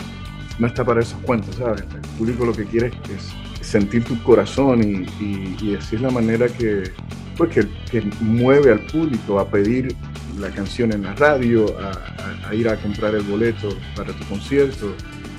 no 0.60 0.67
está 0.67 0.86
para 0.86 1.02
esos 1.02 1.20
cuentos, 1.22 1.56
¿sabes? 1.56 1.82
El 1.91 2.08
público 2.20 2.46
lo 2.46 2.54
que 2.54 2.65
quiere 2.65 2.89
es, 2.89 2.94
es 3.10 3.34
sentir 3.72 4.04
tu 4.04 4.22
corazón 4.24 4.84
y, 4.84 5.24
y, 5.24 5.58
y 5.62 5.76
así 5.76 5.96
es 5.96 6.02
la 6.02 6.12
manera 6.12 6.48
que, 6.48 6.84
pues, 7.38 7.50
que, 7.52 7.68
que 7.90 8.02
mueve 8.20 8.72
al 8.74 8.82
público 8.88 9.40
a 9.40 9.48
pedir 9.48 9.96
la 10.40 10.50
canción 10.50 10.92
en 10.92 11.04
la 11.04 11.14
radio, 11.16 11.66
a, 11.80 11.90
a- 11.92 12.50
a 12.50 12.56
ir 12.56 12.68
a 12.68 12.76
comprar 12.76 13.16
el 13.16 13.22
boleto 13.24 13.70
para 13.96 14.12
tu 14.14 14.24
concierto. 14.26 14.94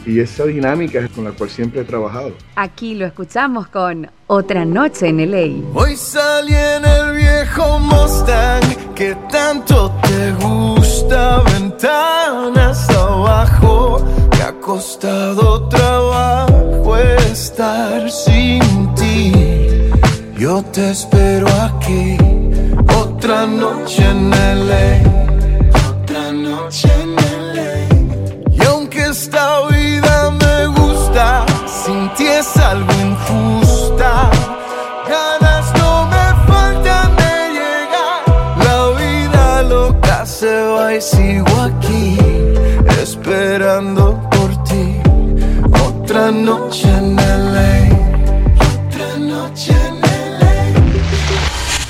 Y 0.05 0.18
esa 0.18 0.45
dinámica 0.47 0.99
es 0.99 1.11
con 1.11 1.25
la 1.25 1.31
cual 1.31 1.49
siempre 1.51 1.83
he 1.83 1.85
trabajado. 1.85 2.33
Aquí 2.57 2.95
lo 2.97 3.07
escuchamos 3.07 3.68
con 3.68 4.11
Otra 4.27 4.64
Noche 4.64 5.09
en 5.09 5.18
LA. 5.31 5.64
Hoy 5.75 5.95
salí 5.97 6.55
en 6.55 6.85
el 6.85 7.12
viejo 7.16 7.79
Mustang 7.79 8.95
que 8.97 9.14
tanto 9.31 9.92
te 10.03 10.33
gusta, 10.45 11.42
ventanas 11.53 12.88
abajo. 12.90 14.05
Me 14.37 14.42
ha 14.42 14.53
costado 14.61 15.68
trabajo 15.68 16.01
estar 17.52 18.10
sin 18.10 18.94
ti. 18.94 19.32
Yo 20.38 20.62
te 20.72 20.90
espero 20.90 21.46
aquí, 21.62 22.16
otra 22.98 23.46
noche 23.46 24.02
en 24.08 24.30
LA. 24.30 25.32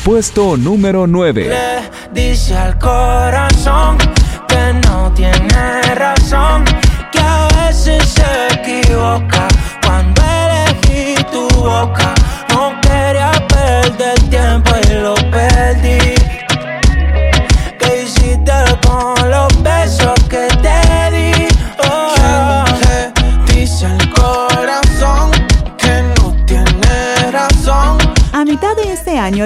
Puesto 0.05 0.57
número 0.57 1.07
9. 1.07 1.49
Dice 2.13 2.57
al 2.57 2.77
corazón 2.77 3.97
que 4.49 4.75
no 4.89 5.13
tiene 5.13 5.95
razón, 5.95 6.65
que 7.13 7.21
a 7.21 7.47
veces 7.67 8.03
se 8.09 8.55
equivoca 8.55 9.47
cuando 9.87 10.21
elegí 10.21 11.15
tu 11.31 11.49
boca. 11.55 12.15
No 12.49 12.73
quería 12.81 13.31
perder 13.47 14.19
tiempo 14.29 14.73
y 14.91 14.95
lo 14.95 15.15
perdí. 15.31 16.02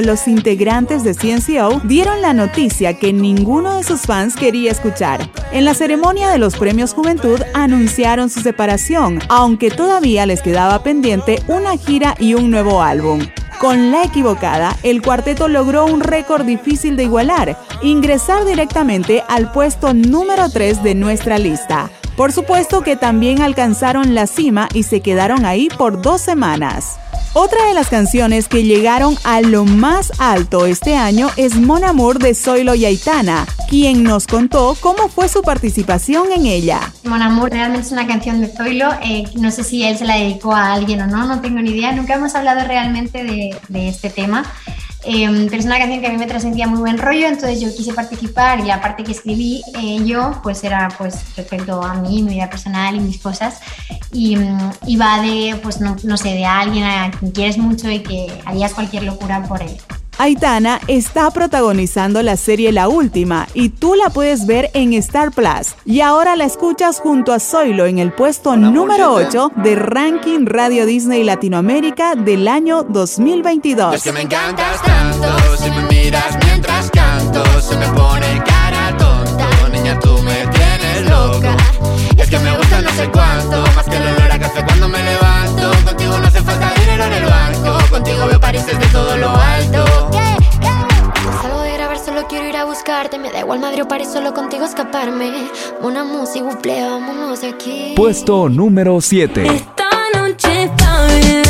Los 0.01 0.29
integrantes 0.29 1.05
de 1.05 1.15
CNCO 1.15 1.81
dieron 1.85 2.23
la 2.23 2.33
noticia 2.33 2.99
que 2.99 3.13
ninguno 3.13 3.77
de 3.77 3.85
sus 3.85 4.03
fans 4.03 4.37
quería 4.37 4.71
escuchar. 4.71 5.31
En 5.53 5.65
la 5.65 5.75
ceremonia 5.75 6.31
de 6.31 6.39
los 6.39 6.57
Premios 6.57 6.95
Juventud 6.95 7.41
anunciaron 7.55 8.31
su 8.31 8.41
separación, 8.41 9.21
aunque 9.29 9.71
todavía 9.71 10.27
les 10.27 10.43
quedaba 10.43 10.83
pendiente 10.83 11.43
una 11.49 11.77
gira 11.77 12.15
y 12.19 12.35
un 12.35 12.51
nuevo 12.51 12.83
álbum. 12.83 13.21
Con 13.61 13.91
La 13.91 14.05
Equivocada, 14.05 14.77
el 14.83 15.01
cuarteto 15.01 15.49
logró 15.49 15.87
un 15.87 16.01
récord 16.01 16.45
difícil 16.45 16.97
de 16.97 17.05
igualar, 17.05 17.57
ingresar 17.81 18.45
directamente 18.45 19.25
al 19.29 19.51
puesto 19.51 19.95
número 19.95 20.51
3 20.51 20.83
de 20.83 20.95
nuestra 20.95 21.39
lista. 21.39 21.91
Por 22.17 22.33
supuesto 22.33 22.81
que 22.81 22.97
también 22.97 23.43
alcanzaron 23.43 24.15
la 24.15 24.27
cima 24.27 24.69
y 24.73 24.85
se 24.85 25.01
quedaron 25.01 25.45
ahí 25.45 25.69
por 25.77 26.01
dos 26.01 26.23
semanas. 26.23 26.99
Otra 27.35 27.67
de 27.67 27.75
las 27.75 27.89
canciones 27.89 28.49
que 28.49 28.65
llegaron 28.65 29.15
a 29.23 29.43
lo 29.43 29.67
más 29.67 30.11
alto 30.19 30.65
este 30.65 30.97
año 30.97 31.29
es 31.37 31.57
Mon 31.57 31.85
Amour 31.85 32.19
de 32.19 32.35
Zoilo 32.35 32.75
y 32.75 32.87
Aitana, 32.87 33.47
quien 33.69 34.03
nos 34.03 34.27
contó 34.27 34.75
cómo 34.81 35.09
fue 35.09 35.29
su 35.29 35.43
participación 35.43 36.33
en 36.33 36.47
ella. 36.47 36.81
Mon 37.05 37.21
Amour 37.21 37.51
realmente 37.51 37.87
es 37.87 37.93
una 37.93 38.07
canción 38.07 38.41
de 38.41 38.49
Zoilo. 38.49 38.91
eh, 39.03 39.25
no 39.35 39.51
sé 39.51 39.65
si 39.65 39.85
él 39.85 39.99
se 39.99 40.07
la 40.07 40.17
dedicó 40.17 40.55
a 40.55 40.73
alguien 40.73 41.03
o 41.03 41.07
no, 41.07 41.27
no 41.27 41.43
tengo 41.43 41.61
ni 41.61 41.73
idea. 41.73 41.93
Nunca 41.93 42.15
hemos 42.15 42.35
hablado 42.35 42.67
realmente 42.67 43.23
de, 43.25 43.55
de 43.69 43.89
este 43.91 44.09
tema. 44.09 44.51
Eh, 45.05 45.47
pero 45.49 45.61
es 45.61 45.67
una 45.67 45.79
canción 45.79 46.01
que 46.01 46.07
a 46.09 46.11
mí 46.11 46.17
me 46.17 46.27
transmitía 46.27 46.67
muy 46.67 46.81
buen 46.81 46.99
rollo, 46.99 47.27
entonces 47.27 47.61
yo 47.61 47.75
quise 47.75 47.93
participar 47.93 48.59
y 48.61 48.65
la 48.65 48.81
parte 48.81 49.05
que 49.05 49.13
escribí 49.13 49.63
eh, 49.79 50.05
yo, 50.05 50.41
pues 50.43 50.65
era 50.65 50.89
pues 50.99 51.37
respecto 51.37 51.83
a 51.83 51.95
mí, 51.95 52.23
mi 52.23 52.35
vida 52.35 52.51
personal 52.51 52.97
y 52.97 53.01
mis 53.01 53.19
cosas. 53.19 53.61
Y, 54.13 54.37
mm, 54.37 54.71
y 54.87 54.97
va 54.97 55.21
de, 55.21 55.57
pues 55.63 55.81
no, 55.81 55.97
no 56.03 56.17
sé, 56.17 56.31
de 56.31 56.45
alguien 56.45 56.85
a 56.85 57.11
quien 57.11 57.31
quieres 57.31 57.59
mucho 57.59 57.91
y 57.91 58.01
que 58.01 58.27
harías 58.45 58.75
cualquier 58.75 59.05
locura 59.05 59.43
por 59.45 59.63
él. 59.63 59.77
Aitana 60.19 60.81
está 60.89 61.31
protagonizando 61.31 62.23
la 62.23 62.39
serie 62.39 62.73
La 62.73 62.89
Última 62.89 63.49
y 63.53 63.69
tú 63.69 63.95
la 63.95 64.09
puedes 64.09 64.47
ver 64.47 64.71
en 64.73 64.95
Star 64.95 65.31
Plus. 65.31 65.75
Y 65.85 66.01
ahora 66.01 66.37
la 66.37 66.45
escuchas 66.45 67.01
junto 67.01 67.35
a 67.35 67.39
Zoilo 67.39 67.85
en 67.85 67.99
el 67.99 68.13
puesto 68.13 68.57
número 68.57 69.13
8 69.13 69.53
de 69.57 69.77
Ranking 69.77 70.47
Radio 70.47 70.87
Disney 70.87 71.23
Latinoamérica 71.23 72.15
del 72.15 72.49
año 72.49 72.83
2022. 72.83 73.97
Es 73.97 74.03
que 74.03 74.13
me 74.13 74.23
encantas 74.23 74.83
tanto, 74.83 75.29
si 75.59 75.71
me 75.71 75.83
miras 75.83 76.39
mientras 76.47 76.91
canto, 76.91 77.45
se 77.61 77.77
me 77.77 77.87
pone 77.89 78.43
cara 78.47 78.97
tonta. 78.97 79.49
Niña, 79.71 79.99
tú 80.01 80.17
me 80.23 80.47
tienes 80.47 81.11
loca. 81.11 81.57
Y 82.17 82.21
es 82.23 82.31
que 82.31 82.39
me 82.39 82.57
gusta 82.57 82.81
no 82.81 82.91
sé 82.93 83.11
cuánto, 83.11 83.63
más 83.75 83.85
que 83.85 83.97
el 83.97 84.03
olor 84.03 84.33
a 84.33 84.39
café 84.39 84.65
cuando 84.65 84.89
me 84.89 85.03
levanto. 85.03 85.71
Contigo 85.85 86.19
no 86.19 86.27
hace 86.27 86.41
falta 86.43 86.73
dinero 86.81 87.05
en 87.05 87.13
el 87.13 87.25
banco, 87.27 87.91
contigo 87.91 88.27
veo 88.27 88.41
París 88.41 88.65
desde 88.65 88.86
buscarte. 92.77 93.19
Me 93.19 93.31
da 93.31 93.41
igual 93.41 93.59
Madrid 93.59 93.83
o 93.83 93.89
París, 93.89 94.09
solo 94.13 94.35
contigo 94.35 94.65
escaparme. 94.65 95.49
Una 95.83 96.05
música, 96.05 96.45
buple, 96.45 96.83
vámonos 96.83 97.43
aquí. 97.43 97.95
Puesto 97.97 98.49
número 98.49 99.01
7. 99.01 99.47
Esta 99.47 99.89
noche 100.15 100.71
pa' 100.77 101.46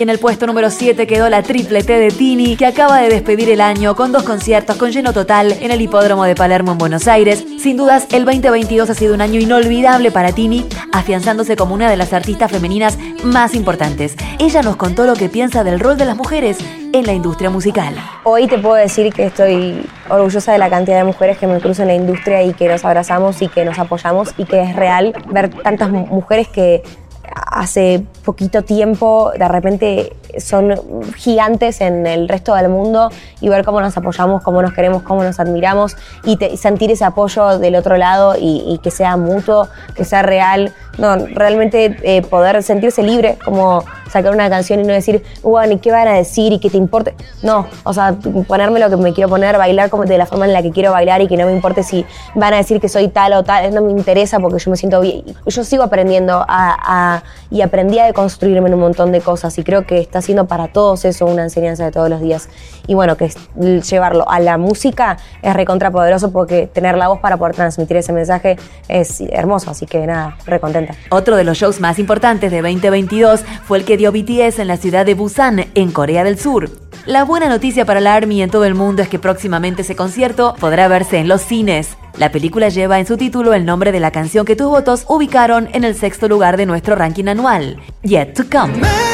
En 0.00 0.08
el 0.10 0.18
puesto 0.18 0.46
número 0.48 0.70
7 0.70 1.06
quedó 1.06 1.28
la 1.30 1.42
triple 1.44 1.84
T 1.84 1.92
de 2.00 2.08
Tini, 2.10 2.56
que 2.56 2.66
acaba 2.66 2.98
de 3.00 3.08
despedir 3.08 3.48
el 3.50 3.60
año 3.60 3.94
con 3.94 4.10
dos 4.10 4.24
conciertos 4.24 4.76
con 4.76 4.90
lleno 4.90 5.12
total 5.12 5.52
en 5.60 5.70
el 5.70 5.80
hipódromo 5.80 6.24
de 6.24 6.34
Palermo 6.34 6.72
en 6.72 6.78
Buenos 6.78 7.06
Aires. 7.06 7.44
Sin 7.60 7.76
dudas, 7.76 8.08
el 8.12 8.24
2022 8.24 8.90
ha 8.90 8.94
sido 8.94 9.14
un 9.14 9.20
año 9.20 9.38
inolvidable 9.38 10.10
para 10.10 10.32
Tini, 10.32 10.66
afianzándose 10.92 11.54
como 11.56 11.74
una 11.74 11.88
de 11.88 11.96
las 11.96 12.12
artistas 12.12 12.50
femeninas 12.50 12.98
más 13.22 13.54
importantes. 13.54 14.16
Ella 14.40 14.62
nos 14.62 14.74
contó 14.76 15.04
lo 15.06 15.14
que 15.14 15.28
piensa 15.28 15.62
del 15.62 15.78
rol 15.78 15.96
de 15.96 16.06
las 16.06 16.16
mujeres 16.16 16.58
en 16.92 17.06
la 17.06 17.12
industria 17.12 17.50
musical. 17.50 17.94
Hoy 18.24 18.48
te 18.48 18.58
puedo 18.58 18.74
decir 18.74 19.12
que 19.12 19.26
estoy 19.26 19.86
orgullosa 20.08 20.52
de 20.52 20.58
la 20.58 20.70
cantidad 20.70 20.96
de 20.98 21.04
mujeres 21.04 21.38
que 21.38 21.46
me 21.46 21.60
cruzo 21.60 21.82
en 21.82 21.88
la 21.88 21.94
industria 21.94 22.42
y 22.42 22.52
que 22.52 22.68
nos 22.68 22.84
abrazamos 22.84 23.40
y 23.42 23.48
que 23.48 23.64
nos 23.64 23.78
apoyamos 23.78 24.30
y 24.38 24.44
que 24.44 24.60
es 24.60 24.74
real 24.74 25.14
ver 25.30 25.50
tantas 25.62 25.88
mu- 25.90 26.06
mujeres 26.06 26.48
que 26.48 26.82
hace 27.34 28.04
poquito 28.24 28.62
tiempo 28.62 29.32
de 29.38 29.48
repente 29.48 30.12
son 30.40 30.74
gigantes 31.16 31.80
en 31.80 32.06
el 32.06 32.28
resto 32.28 32.54
del 32.54 32.68
mundo 32.68 33.10
y 33.40 33.48
ver 33.48 33.64
cómo 33.64 33.80
nos 33.80 33.96
apoyamos, 33.96 34.42
cómo 34.42 34.62
nos 34.62 34.72
queremos, 34.72 35.02
cómo 35.02 35.22
nos 35.22 35.40
admiramos 35.40 35.96
y, 36.24 36.36
te- 36.36 36.56
sentir 36.56 36.90
ese 36.90 37.04
apoyo 37.04 37.58
del 37.58 37.76
otro 37.76 37.96
lado 37.96 38.34
y, 38.38 38.64
y 38.66 38.78
que 38.78 38.90
sea 38.90 39.16
mutuo, 39.16 39.68
que 39.94 40.04
sea 40.04 40.22
real. 40.22 40.72
No, 40.96 41.16
realmente 41.16 41.96
eh, 42.04 42.22
poder 42.22 42.62
sentirse 42.62 43.02
libre, 43.02 43.36
como 43.44 43.82
sacar 44.12 44.32
una 44.32 44.48
canción 44.48 44.78
y 44.78 44.84
no 44.84 44.92
decir, 44.92 45.24
bueno, 45.42 45.72
¿y 45.72 45.78
qué 45.78 45.90
van 45.90 46.06
a 46.06 46.12
decir? 46.12 46.52
¿Y 46.52 46.60
qué 46.60 46.70
te 46.70 46.76
importe? 46.76 47.16
No, 47.42 47.66
o 47.82 47.92
sea, 47.92 48.14
ponerme 48.46 48.78
lo 48.78 48.88
que 48.88 48.96
me 48.96 49.12
quiero 49.12 49.28
poner, 49.28 49.58
bailar 49.58 49.90
como 49.90 50.04
de 50.04 50.16
la 50.16 50.26
forma 50.26 50.44
en 50.46 50.52
la 50.52 50.62
que 50.62 50.70
quiero 50.70 50.92
bailar 50.92 51.20
y 51.20 51.26
que 51.26 51.36
no 51.36 51.46
me 51.46 51.52
importe 51.52 51.82
si 51.82 52.06
van 52.36 52.54
a 52.54 52.58
decir 52.58 52.80
que 52.80 52.88
soy 52.88 53.08
tal 53.08 53.32
o 53.32 53.42
tal, 53.42 53.74
no 53.74 53.82
me 53.82 53.90
interesa 53.90 54.38
porque 54.38 54.60
yo 54.60 54.70
me 54.70 54.76
siento 54.76 55.00
bien. 55.00 55.24
Yo 55.46 55.64
sigo 55.64 55.82
aprendiendo 55.82 56.44
a, 56.46 57.16
a- 57.16 57.22
y 57.50 57.62
aprendí 57.62 57.98
a 57.98 58.06
deconstruirme 58.06 58.68
en 58.68 58.74
un 58.74 58.80
montón 58.80 59.10
de 59.10 59.20
cosas 59.20 59.58
y 59.58 59.64
creo 59.64 59.84
que 59.86 59.98
está 59.98 60.22
siendo 60.24 60.46
para 60.46 60.68
todos 60.68 61.04
eso 61.04 61.26
una 61.26 61.42
enseñanza 61.42 61.84
de 61.84 61.90
todos 61.90 62.10
los 62.10 62.20
días. 62.20 62.48
Y 62.86 62.94
bueno, 62.94 63.16
que 63.16 63.32
llevarlo 63.56 64.28
a 64.28 64.40
la 64.40 64.58
música 64.58 65.16
es 65.42 65.54
recontrapoderoso 65.54 66.32
porque 66.32 66.66
tener 66.66 66.96
la 66.96 67.08
voz 67.08 67.20
para 67.20 67.36
poder 67.36 67.54
transmitir 67.54 67.96
ese 67.96 68.12
mensaje 68.12 68.56
es 68.88 69.20
hermoso, 69.20 69.70
así 69.70 69.86
que 69.86 70.06
nada, 70.06 70.36
recontenta. 70.46 70.94
Otro 71.10 71.36
de 71.36 71.44
los 71.44 71.58
shows 71.58 71.80
más 71.80 71.98
importantes 71.98 72.50
de 72.50 72.60
2022 72.60 73.42
fue 73.64 73.78
el 73.78 73.84
que 73.84 73.96
dio 73.96 74.12
BTS 74.12 74.58
en 74.58 74.68
la 74.68 74.76
ciudad 74.76 75.06
de 75.06 75.14
Busan, 75.14 75.66
en 75.74 75.92
Corea 75.92 76.24
del 76.24 76.38
Sur. 76.38 76.70
La 77.06 77.24
buena 77.24 77.48
noticia 77.48 77.84
para 77.84 78.00
la 78.00 78.14
ARMY 78.14 78.42
en 78.42 78.50
todo 78.50 78.64
el 78.64 78.74
mundo 78.74 79.02
es 79.02 79.08
que 79.08 79.18
próximamente 79.18 79.82
ese 79.82 79.94
concierto 79.94 80.54
podrá 80.58 80.88
verse 80.88 81.18
en 81.18 81.28
los 81.28 81.42
cines. 81.42 81.98
La 82.16 82.30
película 82.30 82.68
lleva 82.70 82.98
en 82.98 83.06
su 83.06 83.16
título 83.16 83.52
el 83.52 83.66
nombre 83.66 83.92
de 83.92 84.00
la 84.00 84.10
canción 84.10 84.46
que 84.46 84.56
tus 84.56 84.68
votos 84.68 85.04
ubicaron 85.08 85.68
en 85.72 85.84
el 85.84 85.94
sexto 85.96 86.28
lugar 86.28 86.56
de 86.56 86.64
nuestro 86.64 86.94
ranking 86.94 87.26
anual, 87.26 87.76
Yet 88.02 88.34
to 88.34 88.44
Come. 88.50 89.13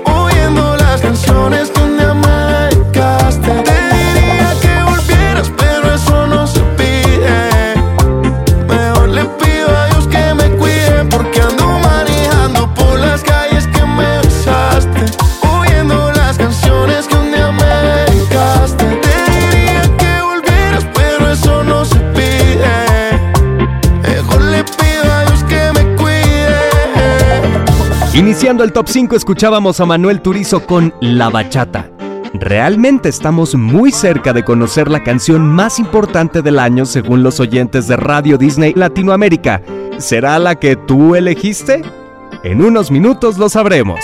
oyendo 0.51 0.75
las 0.77 1.01
canciones 1.01 1.80
Iniciando 28.31 28.63
el 28.63 28.71
top 28.71 28.87
5 28.87 29.17
escuchábamos 29.17 29.81
a 29.81 29.85
Manuel 29.85 30.21
Turizo 30.21 30.65
con 30.65 30.93
La 31.01 31.29
Bachata. 31.29 31.91
Realmente 32.33 33.09
estamos 33.09 33.55
muy 33.55 33.91
cerca 33.91 34.31
de 34.31 34.45
conocer 34.45 34.89
la 34.89 35.03
canción 35.03 35.45
más 35.45 35.79
importante 35.79 36.41
del 36.41 36.57
año 36.57 36.85
según 36.85 37.23
los 37.23 37.41
oyentes 37.41 37.89
de 37.89 37.97
Radio 37.97 38.37
Disney 38.37 38.71
Latinoamérica. 38.73 39.61
¿Será 39.97 40.39
la 40.39 40.55
que 40.55 40.77
tú 40.77 41.15
elegiste? 41.15 41.81
En 42.45 42.63
unos 42.63 42.89
minutos 42.89 43.37
lo 43.37 43.49
sabremos. 43.49 43.99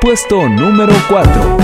Puesto 0.00 0.48
número 0.48 0.94
4. 1.08 1.55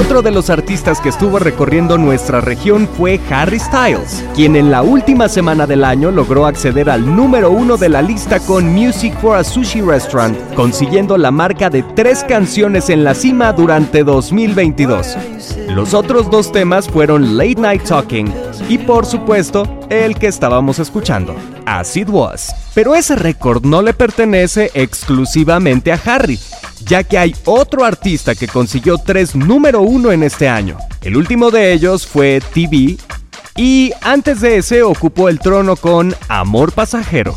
Otro 0.00 0.22
de 0.22 0.30
los 0.30 0.48
artistas 0.48 0.98
que 0.98 1.10
estuvo 1.10 1.38
recorriendo 1.38 1.98
nuestra 1.98 2.40
región 2.40 2.88
fue 2.96 3.20
Harry 3.30 3.60
Styles, 3.60 4.24
quien 4.34 4.56
en 4.56 4.70
la 4.70 4.80
última 4.80 5.28
semana 5.28 5.66
del 5.66 5.84
año 5.84 6.10
logró 6.10 6.46
acceder 6.46 6.88
al 6.88 7.14
número 7.14 7.50
uno 7.50 7.76
de 7.76 7.90
la 7.90 8.00
lista 8.00 8.40
con 8.40 8.72
Music 8.72 9.14
for 9.20 9.36
a 9.36 9.44
Sushi 9.44 9.82
Restaurant, 9.82 10.38
consiguiendo 10.54 11.18
la 11.18 11.30
marca 11.30 11.68
de 11.68 11.82
tres 11.82 12.24
canciones 12.24 12.88
en 12.88 13.04
la 13.04 13.14
cima 13.14 13.52
durante 13.52 14.02
2022. 14.02 15.18
Los 15.68 15.92
otros 15.92 16.30
dos 16.30 16.50
temas 16.50 16.88
fueron 16.88 17.36
Late 17.36 17.60
Night 17.60 17.82
Talking 17.82 18.32
y 18.70 18.78
por 18.78 19.04
supuesto 19.04 19.64
el 19.90 20.16
que 20.16 20.28
estábamos 20.28 20.78
escuchando, 20.78 21.34
As 21.66 21.94
It 21.98 22.08
Was. 22.08 22.54
Pero 22.72 22.94
ese 22.94 23.16
récord 23.16 23.66
no 23.66 23.82
le 23.82 23.92
pertenece 23.92 24.70
exclusivamente 24.72 25.92
a 25.92 26.00
Harry, 26.06 26.38
ya 26.84 27.04
que 27.04 27.18
hay 27.18 27.34
otro 27.44 27.84
artista 27.84 28.34
que 28.34 28.48
consiguió 28.48 28.98
tres 28.98 29.34
número 29.34 29.82
uno 29.82 30.12
en 30.12 30.22
este 30.22 30.48
año. 30.48 30.78
El 31.02 31.16
último 31.16 31.50
de 31.50 31.72
ellos 31.72 32.06
fue 32.06 32.42
TV 32.52 32.96
y 33.56 33.92
antes 34.02 34.40
de 34.40 34.58
ese 34.58 34.82
ocupó 34.82 35.28
el 35.28 35.38
trono 35.38 35.76
con 35.76 36.14
Amor 36.28 36.72
Pasajero. 36.72 37.34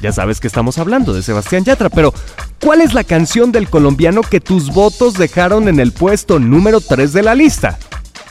Ya 0.00 0.12
sabes 0.12 0.40
que 0.40 0.46
estamos 0.46 0.78
hablando 0.78 1.12
de 1.12 1.22
Sebastián 1.22 1.64
Yatra, 1.64 1.90
pero 1.90 2.14
¿cuál 2.60 2.80
es 2.80 2.94
la 2.94 3.04
canción 3.04 3.52
del 3.52 3.68
colombiano 3.68 4.22
que 4.22 4.40
tus 4.40 4.72
votos 4.72 5.14
dejaron 5.14 5.68
en 5.68 5.78
el 5.78 5.92
puesto 5.92 6.38
número 6.38 6.80
3 6.80 7.12
de 7.12 7.22
la 7.22 7.34
lista? 7.34 7.78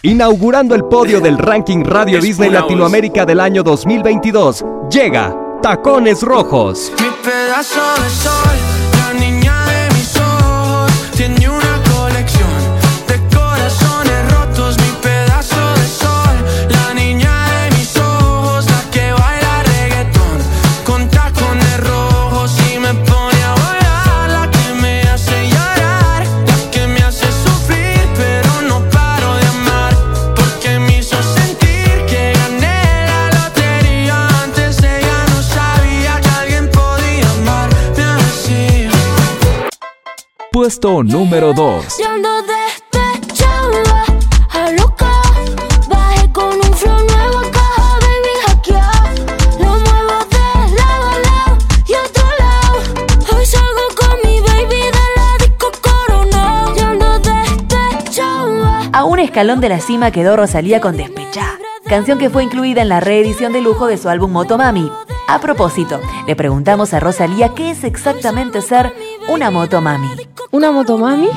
Inaugurando 0.02 0.76
el 0.76 0.86
podio 0.86 1.20
del 1.20 1.38
ranking 1.38 1.84
Radio 1.84 2.22
Disney 2.22 2.50
Latinoamérica 2.50 3.26
del 3.26 3.40
año 3.40 3.64
2022, 3.64 4.64
llega 4.90 5.36
Tacones 5.62 6.22
Rojos. 6.22 6.92
Mi 7.00 7.10
pedazo 7.22 7.82
de 8.02 8.10
sol, 8.10 8.79
Yo 41.98 42.10
ando 42.10 42.30
despechada. 42.42 44.06
A 58.92 59.06
un 59.06 59.20
escalón 59.20 59.62
de 59.62 59.70
la 59.70 59.80
cima 59.80 60.12
quedó 60.12 60.36
Rosalía 60.36 60.82
con 60.82 60.98
Despechá, 60.98 61.58
canción 61.86 62.18
que 62.18 62.30
fue 62.30 62.44
incluida 62.44 62.82
en 62.82 62.90
la 62.90 63.00
reedición 63.00 63.54
de 63.54 63.62
lujo 63.62 63.88
de 63.88 63.98
su 63.98 64.10
álbum 64.10 64.32
Motomami. 64.32 64.92
A 65.30 65.40
propósito, 65.40 66.02
le 66.28 66.36
preguntamos 66.36 66.94
a 66.94 67.00
Rosalía 67.00 67.54
qué 67.56 67.70
es 67.70 67.86
exactamente 67.86 68.62
ser 68.62 68.92
una 69.30 69.52
motomami. 69.52 70.29
Una 70.52 70.72
motomami 70.72 71.30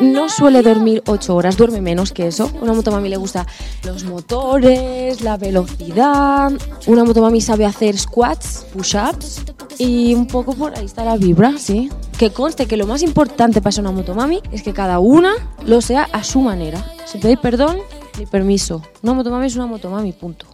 no 0.00 0.28
suele 0.28 0.62
dormir 0.62 1.02
8 1.06 1.34
horas, 1.34 1.56
duerme 1.56 1.80
menos 1.80 2.12
que 2.12 2.28
eso. 2.28 2.48
Una 2.60 2.72
motomami 2.72 3.08
le 3.08 3.16
gusta 3.16 3.44
los 3.84 4.04
motores, 4.04 5.20
la 5.20 5.36
velocidad. 5.36 6.52
Una 6.86 7.02
motomami 7.04 7.40
sabe 7.40 7.66
hacer 7.66 7.98
squats, 7.98 8.66
push-ups 8.72 9.42
y 9.78 10.14
un 10.14 10.28
poco 10.28 10.54
por 10.54 10.78
ahí 10.78 10.86
está 10.86 11.04
la 11.04 11.16
vibra, 11.16 11.54
sí. 11.58 11.90
Que 12.18 12.30
conste 12.30 12.66
que 12.66 12.76
lo 12.76 12.86
más 12.86 13.02
importante 13.02 13.60
para 13.60 13.80
una 13.80 13.90
motomami 13.90 14.40
es 14.52 14.62
que 14.62 14.72
cada 14.72 15.00
una 15.00 15.32
lo 15.64 15.80
sea 15.80 16.08
a 16.12 16.22
su 16.22 16.40
manera. 16.40 16.84
Sin 17.04 17.20
pedir 17.20 17.38
perdón 17.38 17.78
ni 18.16 18.26
permiso. 18.26 18.80
Una 19.02 19.14
motomami 19.14 19.46
es 19.46 19.56
una 19.56 19.66
motomami, 19.66 20.12
punto. 20.12 20.46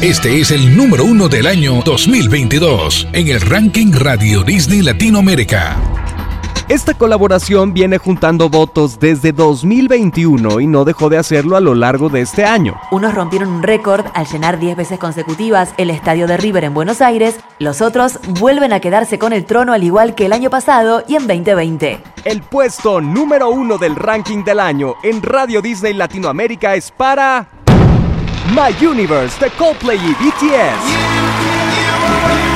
Este 0.00 0.40
es 0.40 0.50
el 0.50 0.76
número 0.76 1.04
uno 1.04 1.28
del 1.28 1.46
año 1.46 1.80
2022 1.84 3.06
en 3.12 3.28
el 3.28 3.40
ranking 3.40 3.92
Radio 3.92 4.42
Disney 4.42 4.82
Latinoamérica. 4.82 6.01
Esta 6.72 6.94
colaboración 6.94 7.74
viene 7.74 7.98
juntando 7.98 8.48
votos 8.48 8.98
desde 8.98 9.32
2021 9.32 10.58
y 10.58 10.66
no 10.66 10.86
dejó 10.86 11.10
de 11.10 11.18
hacerlo 11.18 11.56
a 11.56 11.60
lo 11.60 11.74
largo 11.74 12.08
de 12.08 12.22
este 12.22 12.46
año. 12.46 12.80
Unos 12.90 13.14
rompieron 13.14 13.50
un 13.50 13.62
récord 13.62 14.06
al 14.14 14.24
llenar 14.24 14.58
10 14.58 14.78
veces 14.78 14.98
consecutivas 14.98 15.74
el 15.76 15.90
estadio 15.90 16.26
de 16.26 16.38
River 16.38 16.64
en 16.64 16.72
Buenos 16.72 17.02
Aires, 17.02 17.38
los 17.58 17.82
otros 17.82 18.18
vuelven 18.40 18.72
a 18.72 18.80
quedarse 18.80 19.18
con 19.18 19.34
el 19.34 19.44
trono 19.44 19.74
al 19.74 19.84
igual 19.84 20.14
que 20.14 20.24
el 20.24 20.32
año 20.32 20.48
pasado 20.48 21.04
y 21.06 21.16
en 21.16 21.26
2020. 21.26 22.00
El 22.24 22.40
puesto 22.40 23.02
número 23.02 23.50
uno 23.50 23.76
del 23.76 23.94
ranking 23.94 24.42
del 24.42 24.58
año 24.58 24.94
en 25.02 25.20
Radio 25.20 25.60
Disney 25.60 25.92
Latinoamérica 25.92 26.74
es 26.74 26.90
para 26.90 27.48
My 28.48 28.74
Universe 28.82 29.38
de 29.44 29.50
Coldplay 29.50 29.98
y 29.98 30.14
BTS. 30.14 32.51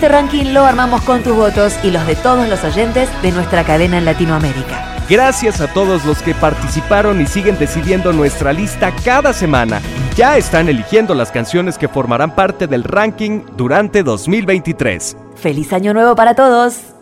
Este 0.00 0.08
ranking 0.08 0.54
lo 0.54 0.64
armamos 0.64 1.02
con 1.02 1.22
tus 1.22 1.36
votos 1.36 1.78
y 1.84 1.90
los 1.90 2.06
de 2.06 2.16
todos 2.16 2.48
los 2.48 2.64
oyentes 2.64 3.10
de 3.20 3.32
nuestra 3.32 3.64
cadena 3.64 3.98
en 3.98 4.06
Latinoamérica. 4.06 4.96
Gracias 5.10 5.60
a 5.60 5.70
todos 5.74 6.06
los 6.06 6.22
que 6.22 6.34
participaron 6.34 7.20
y 7.20 7.26
siguen 7.26 7.58
decidiendo 7.58 8.10
nuestra 8.14 8.54
lista 8.54 8.94
cada 9.04 9.34
semana. 9.34 9.82
Ya 10.16 10.38
están 10.38 10.70
eligiendo 10.70 11.14
las 11.14 11.30
canciones 11.30 11.76
que 11.76 11.86
formarán 11.86 12.34
parte 12.34 12.66
del 12.66 12.84
ranking 12.84 13.42
durante 13.58 14.02
2023. 14.02 15.18
¡Feliz 15.34 15.70
año 15.74 15.92
nuevo 15.92 16.16
para 16.16 16.34
todos! 16.34 16.99